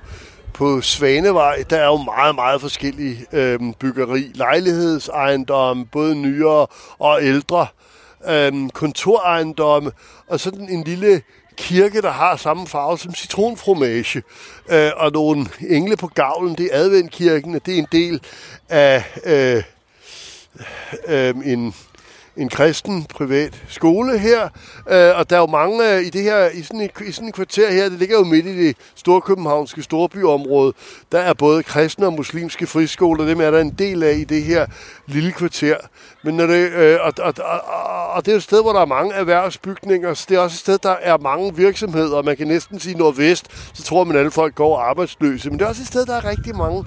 [0.54, 4.30] på Svanevej, der er jo meget, meget forskellige øh, byggeri.
[4.34, 6.66] Lejlighedsejendomme, både nyere
[6.98, 7.66] og ældre.
[8.28, 9.90] Øh, kontorejendomme,
[10.28, 11.22] og sådan en lille
[11.56, 14.22] kirke, der har samme farve som citronfromage.
[14.68, 18.20] Øh, og nogle engle på gavlen, det er adventkirken, og det er en del
[18.68, 19.62] af øh,
[21.06, 21.74] øh, en
[22.36, 24.42] en kristen privat skole her,
[24.90, 27.28] øh, og der er jo mange øh, i det her i sådan, et, i sådan
[27.28, 30.72] et kvarter her, det ligger jo midt i det store københavnske storbyområde,
[31.12, 34.42] der er både kristne og muslimske friskoler, dem er der en del af i det
[34.42, 34.66] her
[35.06, 35.76] lille kvarter.
[36.24, 37.60] Men når det, øh, og, og, og,
[38.10, 40.58] og det er et sted, hvor der er mange erhvervsbygninger, så det er også et
[40.58, 44.30] sted, der er mange virksomheder, man kan næsten sige nordvest, så tror man, at alle
[44.30, 45.50] folk går arbejdsløse.
[45.50, 46.84] Men det er også et sted, der er rigtig mange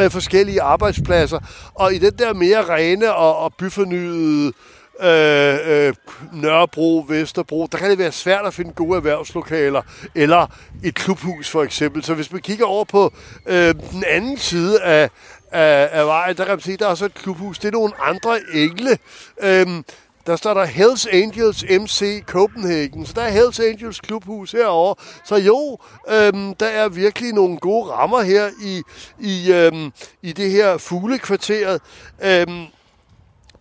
[0.00, 1.38] øh, forskellige arbejdspladser,
[1.74, 4.52] og i den der mere rene og, og byfornyede
[5.00, 5.94] øh, øh,
[6.32, 9.82] Nørrebro, Vesterbro, der kan det være svært at finde gode erhvervslokaler,
[10.14, 10.46] eller
[10.84, 12.04] et klubhus for eksempel.
[12.04, 13.12] Så hvis man kigger over på
[13.46, 15.10] øh, den anden side af,
[15.56, 17.58] af, af vejen, der kan man sige, der er også et klubhus.
[17.58, 18.98] Det er nogle andre engle.
[19.40, 19.84] Øhm,
[20.26, 23.06] der står der Hells Angels MC Copenhagen.
[23.06, 24.94] Så der er Hells Angels klubhus herovre.
[25.24, 28.82] Så jo, øhm, der er virkelig nogle gode rammer her i,
[29.20, 29.92] i, øhm,
[30.22, 31.80] i det her fuglekvarteret.
[32.22, 32.66] Øhm,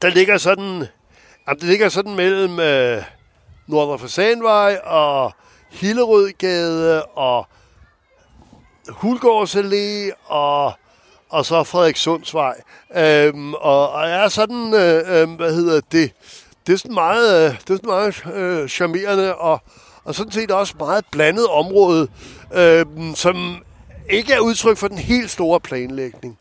[0.01, 0.88] der ligger sådan
[1.47, 3.03] Jamen, det ligger sådan mellem øh,
[3.67, 5.31] Nordre Fasanvej og
[5.69, 7.47] Hillerødgade og
[8.89, 10.73] Hulgårds Allé og,
[11.36, 12.56] og så Frederikssundsvej.
[12.95, 16.12] Øhm, og, og er sådan, øh, øh, hvad hedder det,
[16.67, 19.62] det er sådan meget, øh, det er sådan meget øh, charmerende og,
[20.04, 22.08] og sådan set også meget blandet område,
[22.54, 23.58] øh, som
[24.10, 26.38] ikke er udtryk for den helt store planlægning.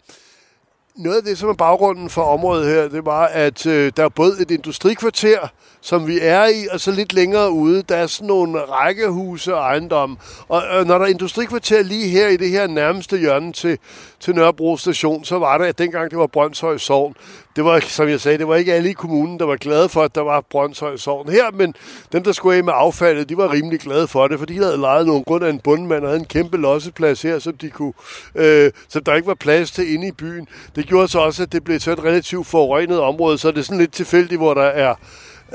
[0.97, 4.09] Noget af det, som er baggrunden for området her, det var, at øh, der er
[4.09, 5.39] både et industrikvarter,
[5.81, 9.61] som vi er i, og så lidt længere ude, der er sådan nogle rækkehuse og
[9.61, 10.17] ejendomme.
[10.49, 13.79] Og øh, når der er industrikvarter lige her i det her nærmeste hjørne til,
[14.21, 17.15] til Nørrebro station, så var det, at dengang det var Brøndshøj Sogn,
[17.57, 20.03] det var, som jeg sagde, det var ikke alle i kommunen, der var glade for,
[20.03, 21.75] at der var Brøndshøj Sogn her, men
[22.13, 24.77] dem, der skulle af med affaldet, de var rimelig glade for det, for de havde
[24.77, 27.93] lejet nogle grund af en bundmand og havde en kæmpe losseplads her, som de kunne,
[28.35, 30.49] øh, som der ikke var plads til inde i byen.
[30.77, 33.63] Det gjorde så også, at det blev så et relativt forurenet område, så det er
[33.63, 34.95] sådan lidt tilfældigt, hvor der er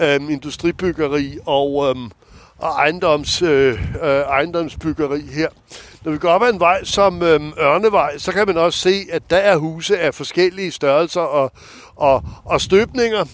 [0.02, 1.96] øh, industribyggeri og, øh,
[2.60, 5.48] og ejendoms, øh, øh, ejendomsbyggeri her.
[6.04, 9.06] Når vi går op ad en vej som øh, Ørnevej, så kan man også se,
[9.12, 11.52] at der er huse af forskellige størrelser og,
[11.96, 13.26] og, og støbninger.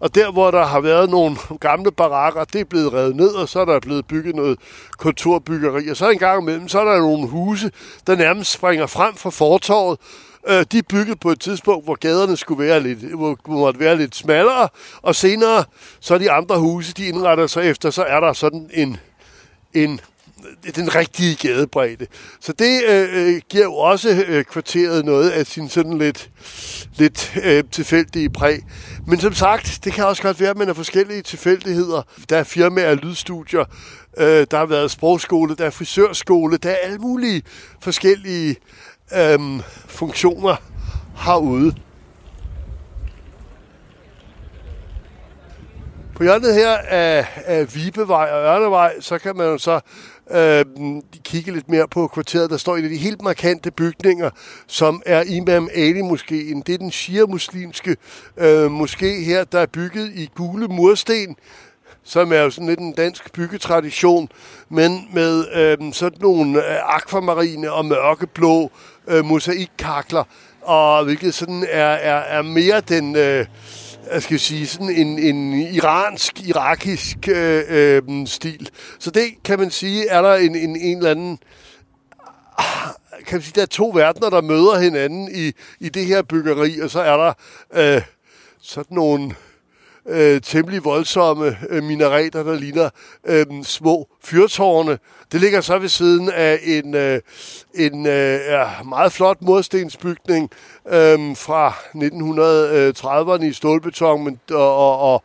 [0.00, 3.48] Og der, hvor der har været nogle gamle barakker, det er blevet revet ned, og
[3.48, 4.58] så er der blevet bygget noget
[4.98, 5.88] kontorbyggeri.
[5.88, 7.70] Og så en gang imellem, så er der nogle huse,
[8.06, 9.98] der nærmest springer frem fra fortorvet,
[10.48, 13.96] Øh, de er bygget på et tidspunkt, hvor gaderne skulle være lidt, hvor, måtte være
[13.96, 14.68] lidt smallere,
[15.02, 15.64] og senere
[16.00, 18.96] så er de andre huse, de indretter sig efter, så er der sådan en,
[19.74, 20.00] en
[20.74, 22.06] den rigtige gadebredde.
[22.40, 26.30] Så det øh, øh, giver jo også øh, kvarteret noget af sin sådan lidt,
[26.96, 28.60] lidt øh, tilfældige præg.
[29.06, 32.02] Men som sagt, det kan også godt være, at man har forskellige tilfældigheder.
[32.28, 33.64] Der er firmaer og lydstudier,
[34.18, 37.42] øh, der har været sprogskole, der er frisørskole, der er alle mulige
[37.80, 38.56] forskellige
[39.16, 40.56] øhm, funktioner
[41.16, 41.74] herude.
[46.14, 49.80] På hjørnet her af, af Vibevej og Ørnevej, så kan man jo så
[50.30, 50.64] øh,
[51.24, 52.50] kigge lidt mere på kvarteret.
[52.50, 54.30] Der står en af de helt markante bygninger,
[54.66, 56.60] som er Imam Ali Moskeen.
[56.60, 57.96] Det er den shia-muslimske
[58.36, 61.36] øh, moské her, der er bygget i gule mursten,
[62.04, 64.28] som er jo sådan lidt en dansk byggetradition,
[64.68, 68.70] men med øh, sådan nogle øh, akvamarine og mørkeblå
[69.08, 70.24] øh, mosaikkakler,
[70.62, 73.16] og hvilket sådan er, er, er mere den...
[73.16, 73.46] Øh,
[74.12, 78.70] jeg skal sige, sådan en, en iransk, irakisk øh, øh, stil.
[78.98, 81.38] Så det kan man sige, er der en, en, en eller anden...
[82.58, 82.92] Ah,
[83.26, 86.80] kan man sige, der er to verdener, der møder hinanden i, i det her byggeri,
[86.80, 87.32] og så er der
[87.72, 88.02] øh,
[88.62, 89.34] sådan nogle
[90.08, 92.90] øh, temmelig voldsomme øh, minareter, der ligner
[93.26, 94.98] øh, små fyrtårne.
[95.32, 97.20] Det ligger så ved siden af en, øh,
[97.74, 100.50] en øh, ja, meget flot murstensbygning
[100.88, 105.22] øh, fra 1930'erne i stålbeton, men, og, og, og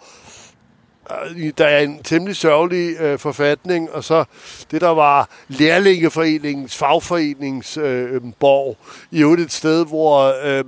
[1.12, 4.24] Øh, der er en temmelig sørgelig øh, forfatning, og så
[4.72, 10.64] det, der var Lærlingeforeningens fagforeningsborg, øh, øhm, i øvrigt et sted, hvor øh,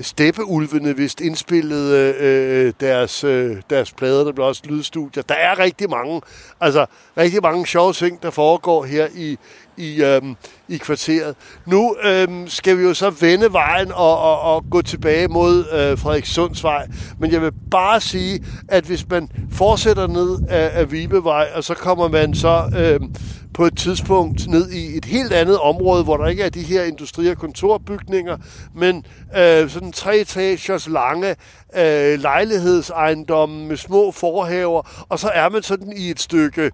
[0.00, 5.22] steppeulvene vist indspillede øh, deres, øh, deres plader, der blev også lydstudier.
[5.22, 6.22] Der er rigtig mange,
[6.60, 9.38] altså rigtig mange sjove ting, der foregår her i,
[9.76, 10.36] i, øhm,
[10.68, 11.34] i kvarteret.
[11.66, 15.98] Nu øhm, skal vi jo så vende vejen og, og, og gå tilbage mod øh,
[15.98, 16.88] Frederikssundsvej.
[17.18, 21.74] Men jeg vil bare sige, at hvis man fortsætter ned af, af Vibevej, og så
[21.74, 23.14] kommer man så øhm,
[23.54, 26.82] på et tidspunkt ned i et helt andet område, hvor der ikke er de her
[26.82, 28.36] industri- og kontorbygninger,
[28.74, 29.04] men
[29.36, 31.36] øh, sådan tre etagers lange
[31.76, 36.70] øh, lejlighedsejendomme med små forhaver, og så er man sådan i et stykke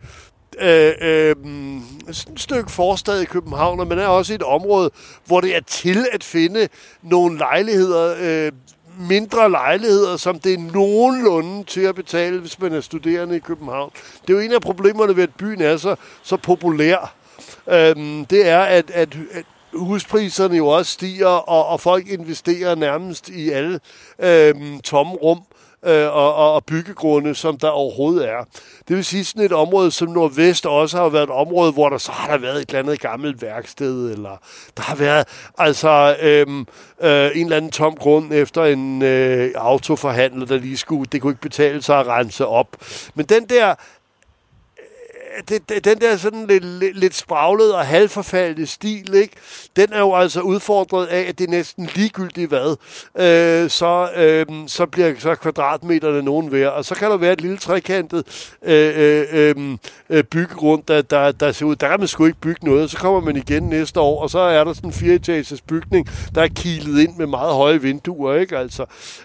[0.61, 1.37] øh, øh,
[2.09, 4.91] et stykke forstad i København, og man er også i et område,
[5.25, 6.69] hvor det er til at finde
[7.03, 8.53] nogle lejligheder, øh,
[9.09, 13.91] mindre lejligheder, som det er nogenlunde til at betale, hvis man er studerende i København.
[14.23, 17.15] Det er jo en af problemerne ved, at byen er så, så populær.
[17.69, 23.29] Øhm, det er, at, at, at huspriserne jo også stiger, og, og folk investerer nærmest
[23.29, 23.81] i alle
[24.19, 25.41] øhm, tomme rum
[25.89, 28.45] øh, og, og, og byggegrunde, som der overhovedet er.
[28.89, 31.99] Det vil sige, sådan et område som Nordvest også har været et område, hvor der
[31.99, 34.37] så har der været et eller andet gammelt værksted, eller
[34.77, 36.67] der har været altså øhm,
[37.01, 41.31] øh, en eller anden tom grund efter en øh, autoforhandler, der lige skulle, det kunne
[41.31, 42.77] ikke betale sig at rense op.
[43.15, 43.75] Men den der
[45.49, 49.35] det, det, den der sådan lidt, lidt, lidt spraglede og halvforfaldede stil, ikke?
[49.77, 52.77] den er jo altså udfordret af, at det er næsten ligegyldigt hvad,
[53.19, 56.73] øh, så, øh, så bliver så kvadratmeterne nogen værd.
[56.73, 59.79] Og så kan der være et lille trekantet øh, øh, øhm,
[60.11, 61.77] øh, byggegrund, der, der, der ser ud.
[61.77, 62.91] Der kan man sgu ikke bygge noget.
[62.91, 66.43] Så kommer man igen næste år, og så er der sådan en fireetages bygning, der
[66.43, 68.35] er kilet ind med meget høje vinduer.
[68.35, 68.59] Ikke?
[68.59, 68.85] Altså,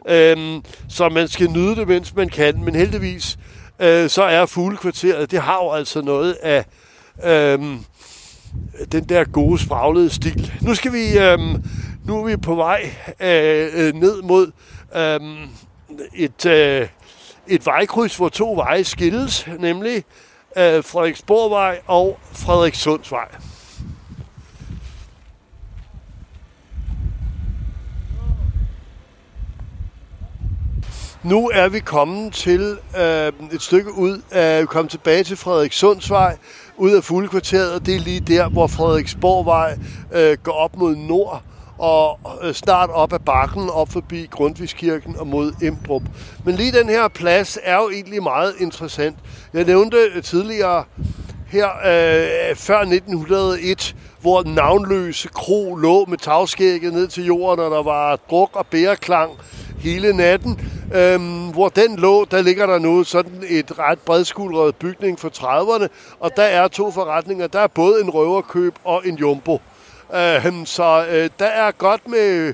[0.10, 2.64] øh, så man skal nyde det, mens man kan.
[2.64, 3.38] Men heldigvis
[3.80, 6.66] øh, så er fuglekvarteret, det har jo altså noget af
[7.24, 7.60] øh,
[8.92, 10.54] den der gode spraglede stil.
[10.62, 11.40] Nu skal vi, øh,
[12.06, 14.52] nu er vi på vej øh, øh ned mod
[14.96, 15.20] øh,
[16.16, 16.88] et, øh,
[17.48, 20.04] et vejkryds, hvor to veje skilles, nemlig
[20.58, 23.28] øh, Frederiksborgvej og Frederikssundsvej.
[31.24, 36.38] Nu er vi kommet til øh, et stykke ud af, vi kommet tilbage til Frederikssundsvej,
[36.78, 39.78] ud af Fuglekvarteret, og det er lige der, hvor Frederiksborgvej
[40.14, 41.44] øh, går op mod nord,
[41.78, 46.02] og øh, snart op ad bakken, op forbi Grundtvigskirken og mod Emdrup.
[46.46, 49.18] Men lige den her plads er jo egentlig meget interessant.
[49.54, 50.84] Jeg nævnte tidligere
[51.48, 57.84] her øh, før 1901, hvor navnløse kro lå med tagskægget ned til jorden, og der
[57.84, 59.32] var druk og bæreklang
[59.84, 60.60] hele natten.
[60.96, 65.88] Øhm, hvor den lå, der ligger der nu sådan et ret bredskuldret bygning for 30'erne,
[66.20, 67.48] og der er to forretninger.
[67.48, 69.62] Der er både en røverkøb og en jumbo.
[70.16, 72.54] Øhm, så øh, der er godt med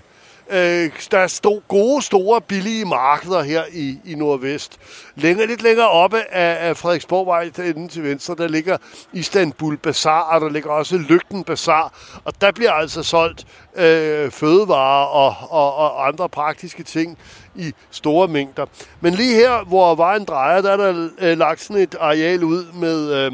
[0.52, 4.80] Øh, der stod gode, store, billige markeder her i, i Nordvest.
[5.16, 8.78] Længere, lidt længere oppe af, af Frederiksborgvej, derinde til venstre, der ligger
[9.14, 15.06] Istanbul Bazaar, og der ligger også Lygten Bazaar, og der bliver altså solgt øh, fødevarer
[15.06, 17.18] og, og, og andre praktiske ting
[17.56, 18.66] i store mængder.
[19.02, 22.66] Men lige her, hvor vejen drejer, der er der øh, lagt sådan et areal ud
[22.74, 23.14] med...
[23.14, 23.32] Øh,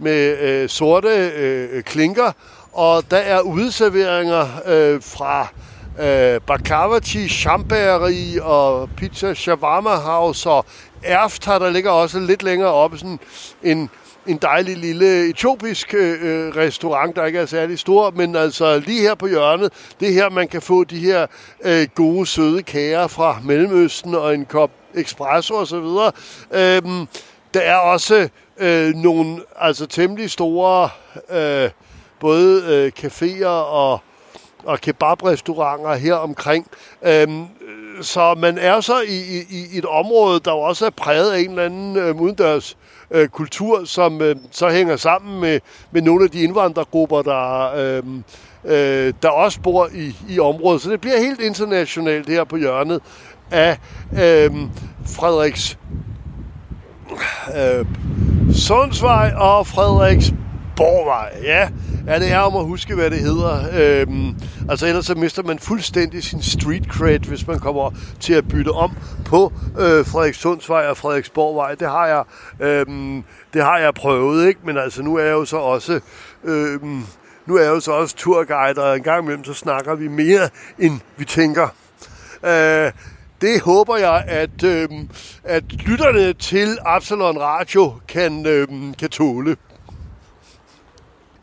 [0.00, 2.32] med øh, sorte øh, klinker,
[2.72, 5.48] og der er udserveringer øh, fra
[6.00, 10.64] øh, Bakavachi, Chambageri og Pizza Shawarma House og
[11.02, 13.18] Erfta, der ligger også lidt længere oppe, sådan
[13.62, 13.90] en,
[14.26, 19.00] en dejlig lille etiopisk øh, øh, restaurant, der ikke er særlig stor, men altså lige
[19.00, 21.26] her på hjørnet, det er her, man kan få de her
[21.64, 26.12] øh, gode, søde kager fra Mellemøsten og en kop espresso og så videre.
[26.50, 27.06] Øhm,
[27.54, 30.88] der er også øh, nogle altså temmelig store
[31.30, 31.70] øh,
[32.20, 34.00] både øh, caféer og
[34.64, 36.66] og kebabrestauranter her omkring.
[37.02, 37.44] Øhm,
[38.00, 41.50] så man er så i, i, i et område, der også er præget af en
[41.50, 42.76] eller anden øhm, udendørs
[43.10, 48.02] øh, kultur, som øh, så hænger sammen med, med nogle af de indvandrergrupper, der, øh,
[48.64, 50.82] øh, der også bor i, i området.
[50.82, 53.00] Så det bliver helt internationalt her på hjørnet
[53.50, 53.78] af
[54.12, 54.50] øh,
[55.06, 55.78] Frederiks
[57.56, 57.86] øh,
[58.54, 60.32] Sundsvej og Frederiks
[60.78, 61.40] Borgvej.
[61.42, 61.68] Ja,
[62.06, 63.64] ja, det er om at huske, hvad det hedder.
[63.72, 64.34] Øhm,
[64.70, 68.68] altså ellers så mister man fuldstændig sin street cred, hvis man kommer til at bytte
[68.68, 71.74] om på øh, Frederikssundsvej og Frederiksborgvej.
[71.74, 72.24] Det har jeg,
[72.60, 74.60] øhm, det har jeg prøvet, ikke?
[74.64, 76.00] Men altså nu er jeg jo så også...
[76.44, 77.04] Øhm,
[77.46, 80.48] nu er jeg jo så også turguide, og en gang imellem så snakker vi mere,
[80.78, 81.68] end vi tænker.
[82.42, 82.92] Øh,
[83.40, 84.88] det håber jeg, at, øh,
[85.44, 89.56] at lytterne til Absalon Radio kan, øh, kan tåle.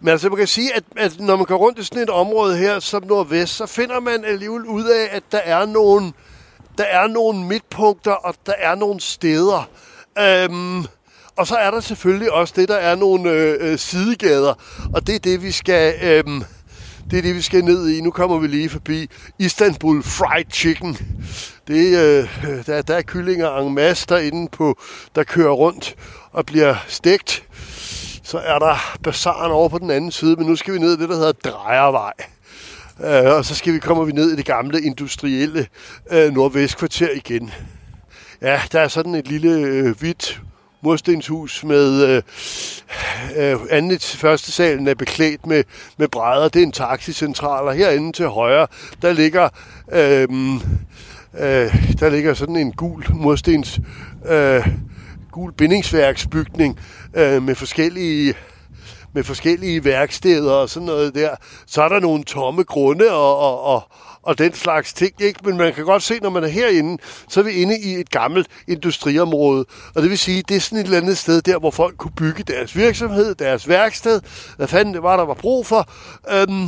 [0.06, 2.58] Men altså, man kan sige, at, at når man går rundt i sådan et område
[2.58, 6.14] her som Nordvest, så finder man alligevel ud af, at der er nogle,
[6.78, 9.70] der er nogle midtpunkter, og der er nogle steder.
[10.20, 10.86] Øhm,
[11.36, 14.54] og så er der selvfølgelig også det, der er nogle øh, øh, sidegader,
[14.94, 15.94] og det er det, vi skal...
[16.02, 16.44] Øhm,
[17.12, 18.02] det er det, vi skal ned i.
[18.02, 20.98] Nu kommer vi lige forbi Istanbul Fried Chicken.
[21.68, 22.30] Det, øh,
[22.66, 24.78] der, der er kyllinger en masse derinde, på,
[25.16, 25.96] der kører rundt
[26.32, 27.44] og bliver stegt
[28.26, 31.02] så er der bazaren over på den anden side, men nu skal vi ned i
[31.02, 32.14] det, der hedder Drejervej.
[33.04, 35.68] Øh, og så skal vi komme vi ned i det gamle industrielle
[36.12, 37.52] øh, nordvestkvarter igen.
[38.42, 40.42] Ja, der er sådan et lille øh, hvidt
[40.82, 42.22] murstenshus med øh,
[43.38, 45.64] øh, anden første salen er beklædt med,
[45.98, 46.50] med brædder.
[46.50, 48.68] Det er en taxicentral, og herinde til højre,
[49.02, 49.50] der ligger,
[49.92, 50.28] øh,
[51.38, 53.80] øh, der ligger sådan en gul murstens
[54.26, 54.68] øh,
[55.36, 56.80] gul bindingsværksbygning
[57.14, 58.34] øh, med forskellige
[59.14, 61.36] med forskellige værksteder og sådan noget der.
[61.68, 63.84] Så er der nogle tomme grunde og, og, og,
[64.22, 65.22] og den slags ting.
[65.22, 65.40] Ikke?
[65.44, 66.98] Men man kan godt se, når man er herinde,
[67.30, 69.66] så er vi inde i et gammelt industriområde.
[69.96, 72.16] Og det vil sige, det er sådan et eller andet sted der, hvor folk kunne
[72.18, 74.22] bygge deres virksomhed, deres værksted.
[74.58, 75.90] Hvad fanden det var, der var brug for.
[76.32, 76.68] Øhm,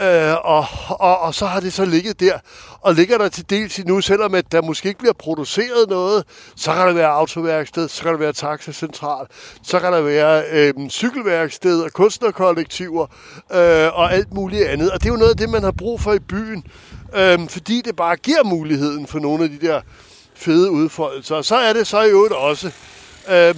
[0.00, 2.38] Øh, og, og, og så har det så ligget der,
[2.80, 6.24] og ligger der til dels nu, selvom at der måske ikke bliver produceret noget,
[6.56, 9.26] så kan der være autoværksted, så kan der være taxacentral,
[9.62, 13.06] så kan der være øh, cykelværksted og kunstnerkollektiver
[13.52, 14.90] øh, og alt muligt andet.
[14.90, 16.64] Og det er jo noget af det, man har brug for i byen,
[17.16, 19.80] øh, fordi det bare giver muligheden for nogle af de der
[20.34, 21.36] fede udfoldelser.
[21.36, 22.66] Og så er det så i øvrigt også,
[23.28, 23.54] øh,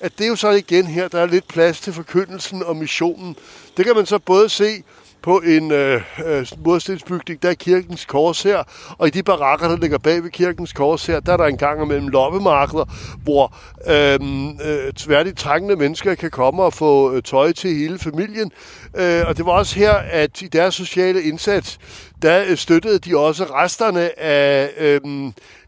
[0.00, 3.36] at det er jo så igen her, der er lidt plads til forkyndelsen og missionen.
[3.76, 4.82] Det kan man så både se
[5.26, 8.62] på en øh, øh, murstensbygning, der er kirkens kors her,
[8.98, 11.56] og i de barakker, der ligger bag ved kirkens kors her, der er der en
[11.56, 12.84] gang mellem loppemarkeder,
[13.22, 14.18] hvor øh,
[14.64, 18.52] øh, tværdigt trængende mennesker kan komme og få øh, tøj til hele familien.
[18.96, 21.78] Øh, og det var også her, at i deres sociale indsats,
[22.22, 25.00] der øh, støttede de også resterne af øh,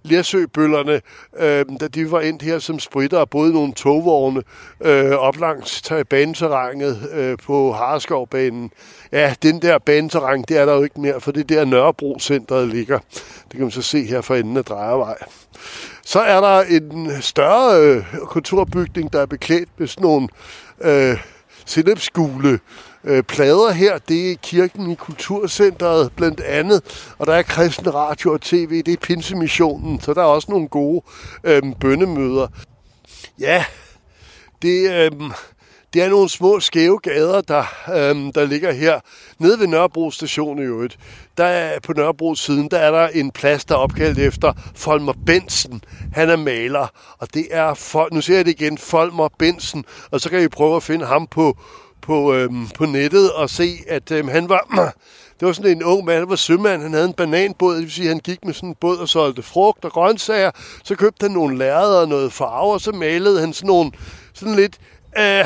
[0.08, 1.00] Lersøbøllerne,
[1.38, 4.42] øh, da de var endt her som spritter og både nogle togvogne
[4.80, 8.70] øh, op langs baneterrænet øh, på Hareskovbanen.
[9.12, 12.68] Ja, den der baneterræn, det er der jo ikke mere, for det er der Nørrebro-centret
[12.68, 12.98] ligger.
[13.44, 15.18] Det kan man så se her for enden af Drejevej.
[16.04, 20.28] Så er der en større øh, kulturbygning, der er beklædt med sådan nogle
[20.80, 21.18] øh,
[21.66, 22.60] sennepsgule
[23.04, 23.98] øh, plader her.
[23.98, 28.92] Det er kirken i Kulturcenteret blandt andet, og der er kristen radio og tv, det
[28.92, 31.02] er Pinsemissionen, så der er også nogle gode
[31.44, 32.46] øh, bønnemøder.
[33.40, 33.64] Ja,
[34.62, 35.10] det, øh,
[35.92, 39.00] det er nogle små skæve gader, der, øh, der ligger her.
[39.38, 40.98] Nede ved Nørrebro station i øvrigt,
[41.38, 45.12] der er, på Nørrebro siden, der er der en plads, der er opkaldt efter Folmer
[45.26, 45.84] Bensen.
[46.12, 46.86] Han er maler,
[47.18, 50.48] og det er, for, nu ser jeg det igen, Folmer Bensen, og så kan I
[50.48, 51.56] prøve at finde ham på
[52.08, 54.64] på, øhm, på nettet og se, at øhm, han var...
[55.40, 57.92] det var sådan en ung mand, han var sømand, han havde en bananbåd, det vil
[57.92, 60.50] sige, at han gik med sådan en båd og solgte frugt og grøntsager.
[60.84, 63.92] Så købte han nogle lærreder og noget farve, og så malede han sådan nogle
[64.34, 64.78] sådan lidt
[65.18, 65.44] øh,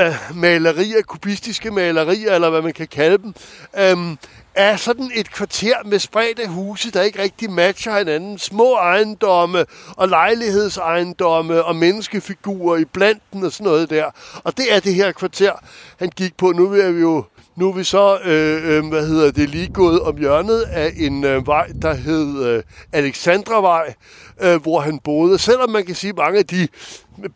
[0.00, 3.34] øh, malerier, kubistiske malerier, eller hvad man kan kalde dem,
[3.78, 4.16] øh,
[4.58, 8.38] er sådan et kvarter med spredte huse, der ikke rigtig matcher hinanden.
[8.38, 9.64] Små ejendomme
[9.96, 14.04] og lejlighedsejendomme og menneskefigurer i blanden og sådan noget der.
[14.44, 15.52] Og det er det her kvarter,
[15.98, 16.52] han gik på.
[16.52, 17.24] Nu er vi jo
[17.56, 21.24] nu er vi så, øh, øh, hvad hedder det, lige gået om hjørnet af en
[21.24, 23.94] øh, vej, der hed øh, Alexandravej,
[24.40, 25.38] øh, hvor han boede.
[25.38, 26.68] Selvom man kan sige, at mange af de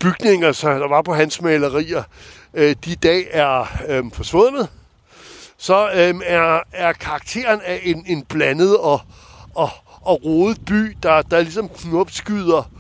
[0.01, 2.03] bygninger, så der var på hans malerier,
[2.55, 4.69] øh, de i dag er øh, forsvundet,
[5.63, 9.01] så øhm, er, er karakteren af en, en blandet og,
[9.55, 12.71] og, og rodet by, der, der ligesom knopskyder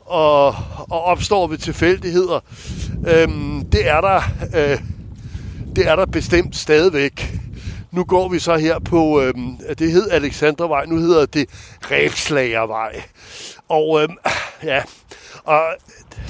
[0.00, 0.46] og,
[0.90, 2.40] og opstår ved tilfældigheder.
[3.08, 4.22] Øhm, det er der...
[4.54, 4.78] Øh,
[5.76, 7.34] det er der bestemt stadigvæk.
[7.90, 9.34] Nu går vi så her på, øh,
[9.78, 11.48] det hed Alexandervej, nu hedder det
[11.90, 13.02] Rebslagervej.
[13.68, 14.08] Og øh,
[14.64, 14.82] ja,
[15.44, 15.62] og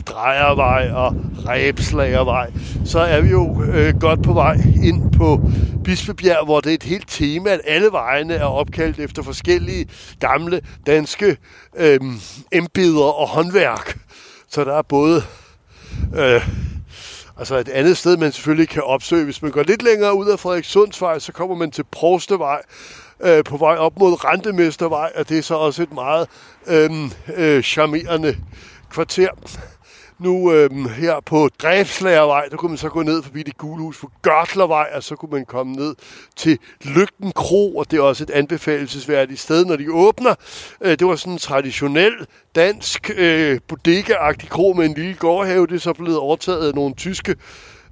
[0.06, 1.16] Drejervej og
[1.48, 2.50] Rebslagervej,
[2.84, 5.40] så er vi jo øh, godt på vej ind på
[5.84, 9.86] Bispebjerg, hvor det er et helt tema, at alle vejene er opkaldt efter forskellige
[10.20, 11.36] gamle danske
[11.76, 12.00] øh,
[12.52, 13.98] embeder og håndværk.
[14.48, 15.22] Så der er både
[16.16, 16.48] øh,
[17.38, 19.24] Altså et andet sted, man selvfølgelig kan opsøge.
[19.24, 22.62] Hvis man går lidt længere ud af Frederikssundsvej, så kommer man til Prostevej
[23.20, 26.28] øh, på vej op mod Rentemestervej, og det er så også et meget
[26.66, 26.90] øh,
[27.36, 28.36] øh, charmerende
[28.92, 29.28] kvarter.
[30.18, 33.98] Nu øhm, her på Dræbslagervej, der kunne man så gå ned forbi det gule hus
[33.98, 35.94] på Gørtlervej, og så kunne man komme ned
[36.36, 40.34] til Lygten Kro, og det er også et anbefalelsesværdigt sted, når de åbner.
[40.80, 42.12] Øh, det var sådan en traditionel
[42.54, 45.66] dansk øh, bodega-agtig kro med en lille gårdhave.
[45.66, 47.36] Det er så blevet overtaget af nogle tyske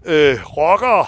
[0.04, 1.06] øh, rockere,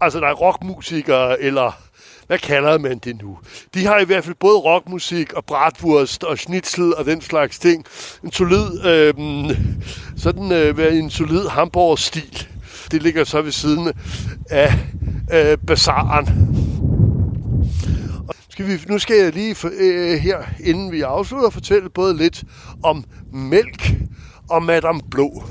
[0.00, 1.89] altså der er rockmusikere eller
[2.30, 3.38] hvad kalder man det nu?
[3.74, 7.84] De har i hvert fald både rockmusik og bratwurst og schnitzel og den slags ting.
[8.24, 9.14] En solid, øh,
[10.16, 12.48] sådan øh, en solid Hamburg-stil.
[12.90, 13.92] Det ligger så ved siden
[14.50, 14.72] af
[15.32, 16.26] øh, bazaren.
[18.50, 22.44] Skal vi, nu skal jeg lige øh, her, inden vi afslutter, fortælle både lidt
[22.82, 23.92] om mælk
[24.50, 25.44] og Madame Blå.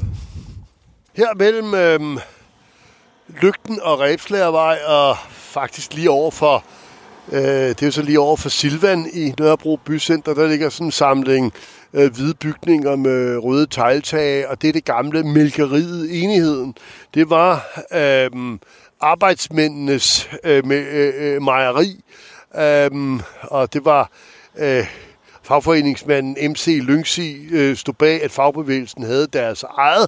[1.15, 2.21] Her mellem øh,
[3.41, 5.17] Lygten og Rebslagervej og
[5.49, 6.63] faktisk lige over for,
[7.31, 10.87] øh, det er jo så lige over for Silvan i Nørrebro Bycenter, der ligger sådan
[10.87, 11.53] en samling
[11.93, 16.75] øh, hvide bygninger med røde tegltag, og det er det gamle mælkeriet Enigheden.
[17.13, 18.29] Det var øh,
[19.01, 22.03] arbejdsmændenes øh, med, øh, øh, mejeri,
[22.55, 24.11] øh, og det var...
[24.57, 24.85] Øh,
[25.43, 30.07] fagforeningsmanden MC Lyngsi øh, stod bag, at fagbevægelsen havde deres eget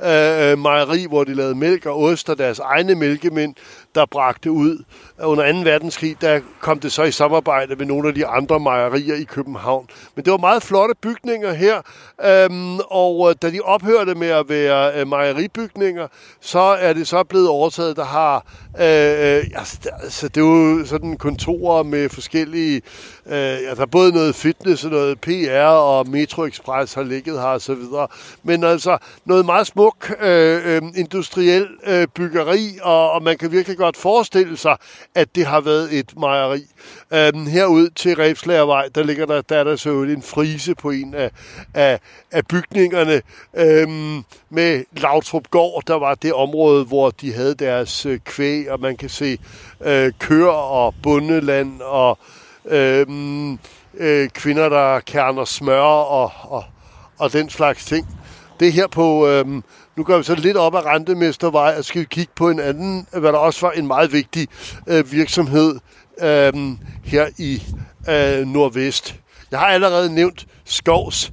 [0.00, 3.54] øh, øh, mejeri, hvor de lavede mælk og ost, og deres egne mælkemænd,
[3.94, 4.84] der bragte ud.
[5.22, 5.58] Under 2.
[5.58, 9.86] verdenskrig, der kom det så i samarbejde med nogle af de andre mejerier i København.
[10.14, 11.76] Men det var meget flotte bygninger her,
[12.24, 16.08] øhm, og øh, da de ophørte med at være øh, mejeribygninger,
[16.40, 18.44] så er det så blevet overtaget, der har
[18.80, 22.82] Øh, øh altså, altså, det er jo sådan kontorer med forskellige...
[23.26, 27.60] Øh, altså, både noget fitness og noget PR, og Metro Express har ligget her og
[27.60, 28.08] så videre.
[28.42, 33.78] Men altså, noget meget smuk øh, øh, industriel øh, byggeri, og, og man kan virkelig
[33.82, 34.76] godt forestille sig,
[35.14, 36.66] at det har været et mejeri.
[37.12, 41.14] Øhm, herud til Rebslagervej, der ligger der, der er der så en frise på en
[41.14, 41.30] af,
[41.74, 43.22] af, af bygningerne.
[43.54, 48.80] øhm, med Lautrup Gård, der var det område, hvor de havde deres øh, kvæg, og
[48.80, 49.38] man kan se
[49.84, 52.18] øh, køer og bundeland og
[52.64, 53.58] øhm,
[53.94, 56.64] øh, kvinder, der kerner smør og, og,
[57.18, 58.06] og den slags ting.
[58.60, 59.62] Det er her på, øhm,
[59.96, 63.32] nu går vi så lidt op ad Rentemestervej, og skal kigge på en anden, hvad
[63.32, 64.48] der også var en meget vigtig
[64.86, 65.78] øh, virksomhed
[66.22, 66.52] øh,
[67.04, 67.62] her i
[68.08, 69.14] øh, Nordvest.
[69.50, 71.32] Jeg har allerede nævnt Skovs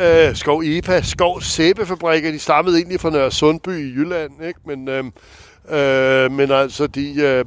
[0.00, 4.60] øh, Skov EPA, Skov Sæbefabrikker, de stammede egentlig fra Nørre Sundby i Jylland, ikke?
[4.66, 5.04] Men, øh,
[5.70, 7.44] øh, men altså, de, øh,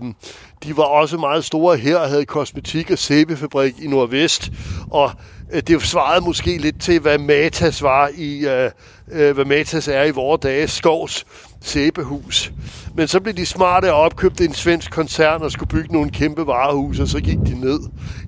[0.63, 4.51] de var også meget store her og havde kosmetik- og sæbefabrik i Nordvest,
[4.91, 5.11] og
[5.53, 8.71] Øh, det svarede måske lidt til, hvad Matas var i, øh,
[9.11, 11.25] øh, hvad Matas er i vore dage, Skovs
[11.61, 12.51] sæbehus.
[12.95, 16.47] Men så blev de smarte og opkøbte en svensk koncern og skulle bygge nogle kæmpe
[16.47, 17.79] varehus, og så gik de ned.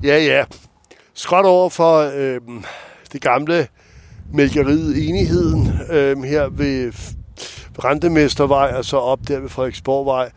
[0.04, 0.44] Ja, ja.
[1.14, 2.42] Skråt over for øh,
[3.14, 3.68] det gamle
[4.34, 6.92] mælkeriet Enigheden øh, her ved
[7.84, 10.30] Rentemestervej og så op der ved Frederiksborgvej.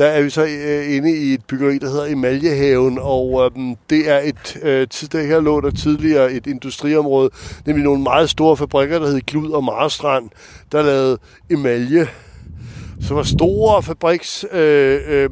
[0.00, 4.10] Der er vi så øh, inde i et byggeri, der hedder Emaljehaven, og øh, det
[4.10, 7.30] er et, øh, det her lå der tidligere et industriområde,
[7.66, 10.30] nemlig nogle meget store fabrikker, der hed Glud og Marstrand,
[10.72, 11.18] der lavede
[11.50, 12.08] emalje.
[13.00, 15.30] Så var store fabriks, øh, øh,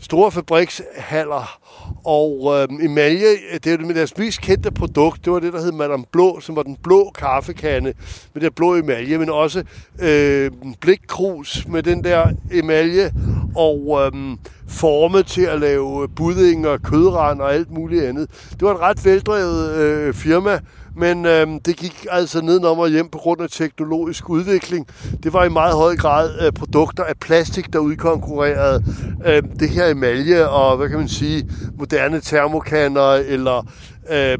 [0.00, 1.58] store fabrikshaller,
[2.04, 3.26] og øh, emalje,
[3.64, 6.56] det er det deres mest kendte produkt, det var det, der hed Madame Blå, som
[6.56, 7.92] var den blå kaffekande
[8.34, 9.64] med den blå emalje, men også
[10.02, 13.12] øh, blikkrus med den der emalje,
[13.56, 14.36] og øh,
[14.68, 18.30] formet til at lave budding og kødrand og alt muligt andet.
[18.50, 20.60] Det var et ret veldrevet øh, firma,
[20.96, 24.86] men øh, det gik altså nedenom og hjem på grund af teknologisk udvikling.
[25.22, 28.84] Det var i meget høj grad øh, produkter af plastik, der udkonkurrerede
[29.26, 33.66] øh, det her emalje og, hvad kan man sige, moderne termokanner eller
[34.10, 34.38] øh,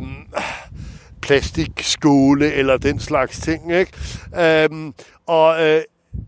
[1.20, 3.72] plastikskåle eller den slags ting.
[3.72, 3.92] Ikke?
[4.38, 4.92] Øh,
[5.26, 5.80] og øh,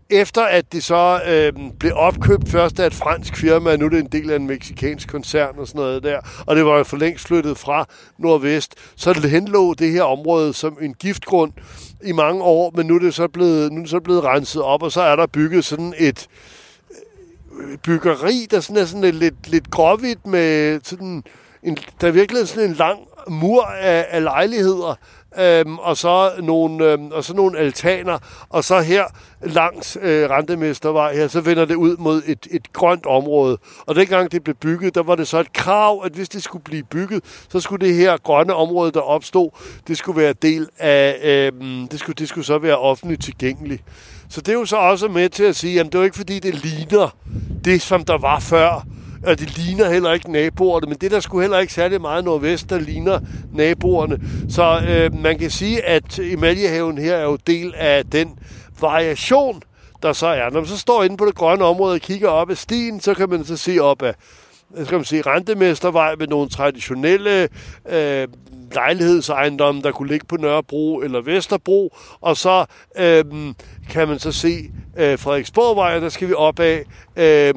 [0.09, 3.89] efter at det så øh, blev opkøbt først af et fransk firma, og nu er
[3.89, 6.83] det en del af en meksikansk koncern og sådan noget der, og det var jo
[6.83, 7.85] for længst flyttet fra
[8.17, 11.51] nordvest, så henlå det her område som en giftgrund
[12.05, 14.61] i mange år, men nu er det så blevet, nu er det så blevet renset
[14.61, 16.27] op, og så er der bygget sådan et
[17.61, 21.23] øh, byggeri, der sådan er sådan lidt, lidt gråhvidt med sådan
[21.63, 24.95] en, der er virkelig sådan en lang mur af, af lejligheder,
[25.39, 28.17] øhm, og, så nogle, øhm, og så nogle altaner,
[28.49, 29.03] og så her
[29.41, 33.57] langs øh, Rentemestervej her, så vender det ud mod et, et grønt område.
[33.85, 36.63] Og dengang det blev bygget, der var det så et krav, at hvis det skulle
[36.63, 39.49] blive bygget, så skulle det her grønne område, der opstod,
[39.87, 43.83] det skulle være del af, øhm, det, skulle, det skulle så være offentligt tilgængeligt.
[44.29, 46.17] Så det er jo så også med til at sige, at det er jo ikke
[46.17, 47.15] fordi, det ligner
[47.65, 48.85] det, som der var før,
[49.23, 52.69] og det ligner heller ikke naboerne, men det der skulle heller ikke særlig meget nordvest,
[52.69, 53.19] der ligner
[53.53, 54.19] naboerne.
[54.49, 58.39] Så øh, man kan sige, at emaljehaven her er jo del af den
[58.81, 59.61] variation,
[60.03, 60.49] der så er.
[60.49, 63.13] Når man så står inde på det grønne område og kigger op ad stien, så
[63.13, 64.13] kan man så se op ad
[64.85, 67.49] skal man sige, Rentemestervej med nogle traditionelle
[67.89, 68.27] øh,
[68.77, 72.65] lejlighedsejendomme, der kunne ligge på Nørrebro eller Vesterbro, og så
[72.97, 73.25] øh,
[73.89, 76.83] kan man så se øh, Frederiksborgvej, der skal vi op af,
[77.15, 77.53] øh,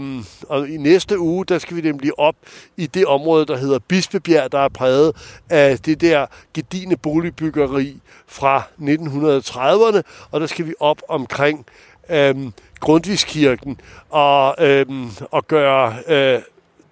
[0.49, 2.35] og i næste uge, der skal vi nemlig op
[2.77, 5.17] i det område, der hedder Bispebjerg, der er præget
[5.51, 7.97] af det der gedine boligbyggeri
[8.27, 11.67] fra 1930'erne, og der skal vi op omkring
[12.11, 12.37] øh,
[12.81, 14.87] Grundtvigskirken og, øh,
[15.31, 16.41] og gøre øh,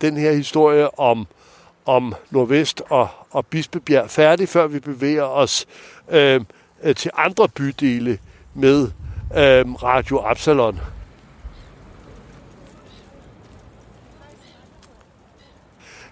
[0.00, 1.26] den her historie om
[1.88, 5.66] om Nordvest og, og Bispebjerg færdig, før vi bevæger os
[6.08, 6.46] øhm,
[6.82, 8.18] øh, til andre bydele
[8.54, 8.82] med
[9.36, 10.80] øh, Radio Absalon.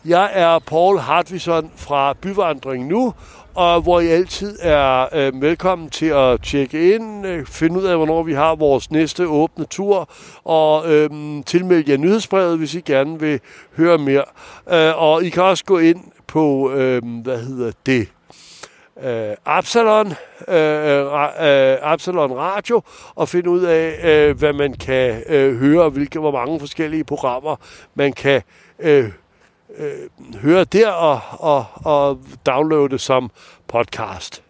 [0.04, 3.14] Jeg er Paul Hartvison fra Byvandring Nu,
[3.56, 7.96] og hvor I altid er øh, velkommen til at tjekke ind, øh, finde ud af,
[7.96, 10.08] hvornår vi har vores næste åbne tur,
[10.44, 11.10] og øh,
[11.46, 13.40] tilmelde jer nyhedsbrevet, hvis I gerne vil
[13.76, 14.24] høre mere.
[14.72, 18.08] Øh, og I kan også gå ind på, øh, hvad hedder det,
[19.02, 20.06] øh, Absalon,
[20.48, 22.82] øh, øh, øh Absalon Radio,
[23.14, 27.56] og finde ud af, øh, hvad man kan øh, høre, hvilke, hvor mange forskellige programmer
[27.94, 28.42] man kan
[28.78, 29.10] øh,
[29.76, 33.30] øh, høre der og, og, og downloade som
[33.68, 34.45] podcast.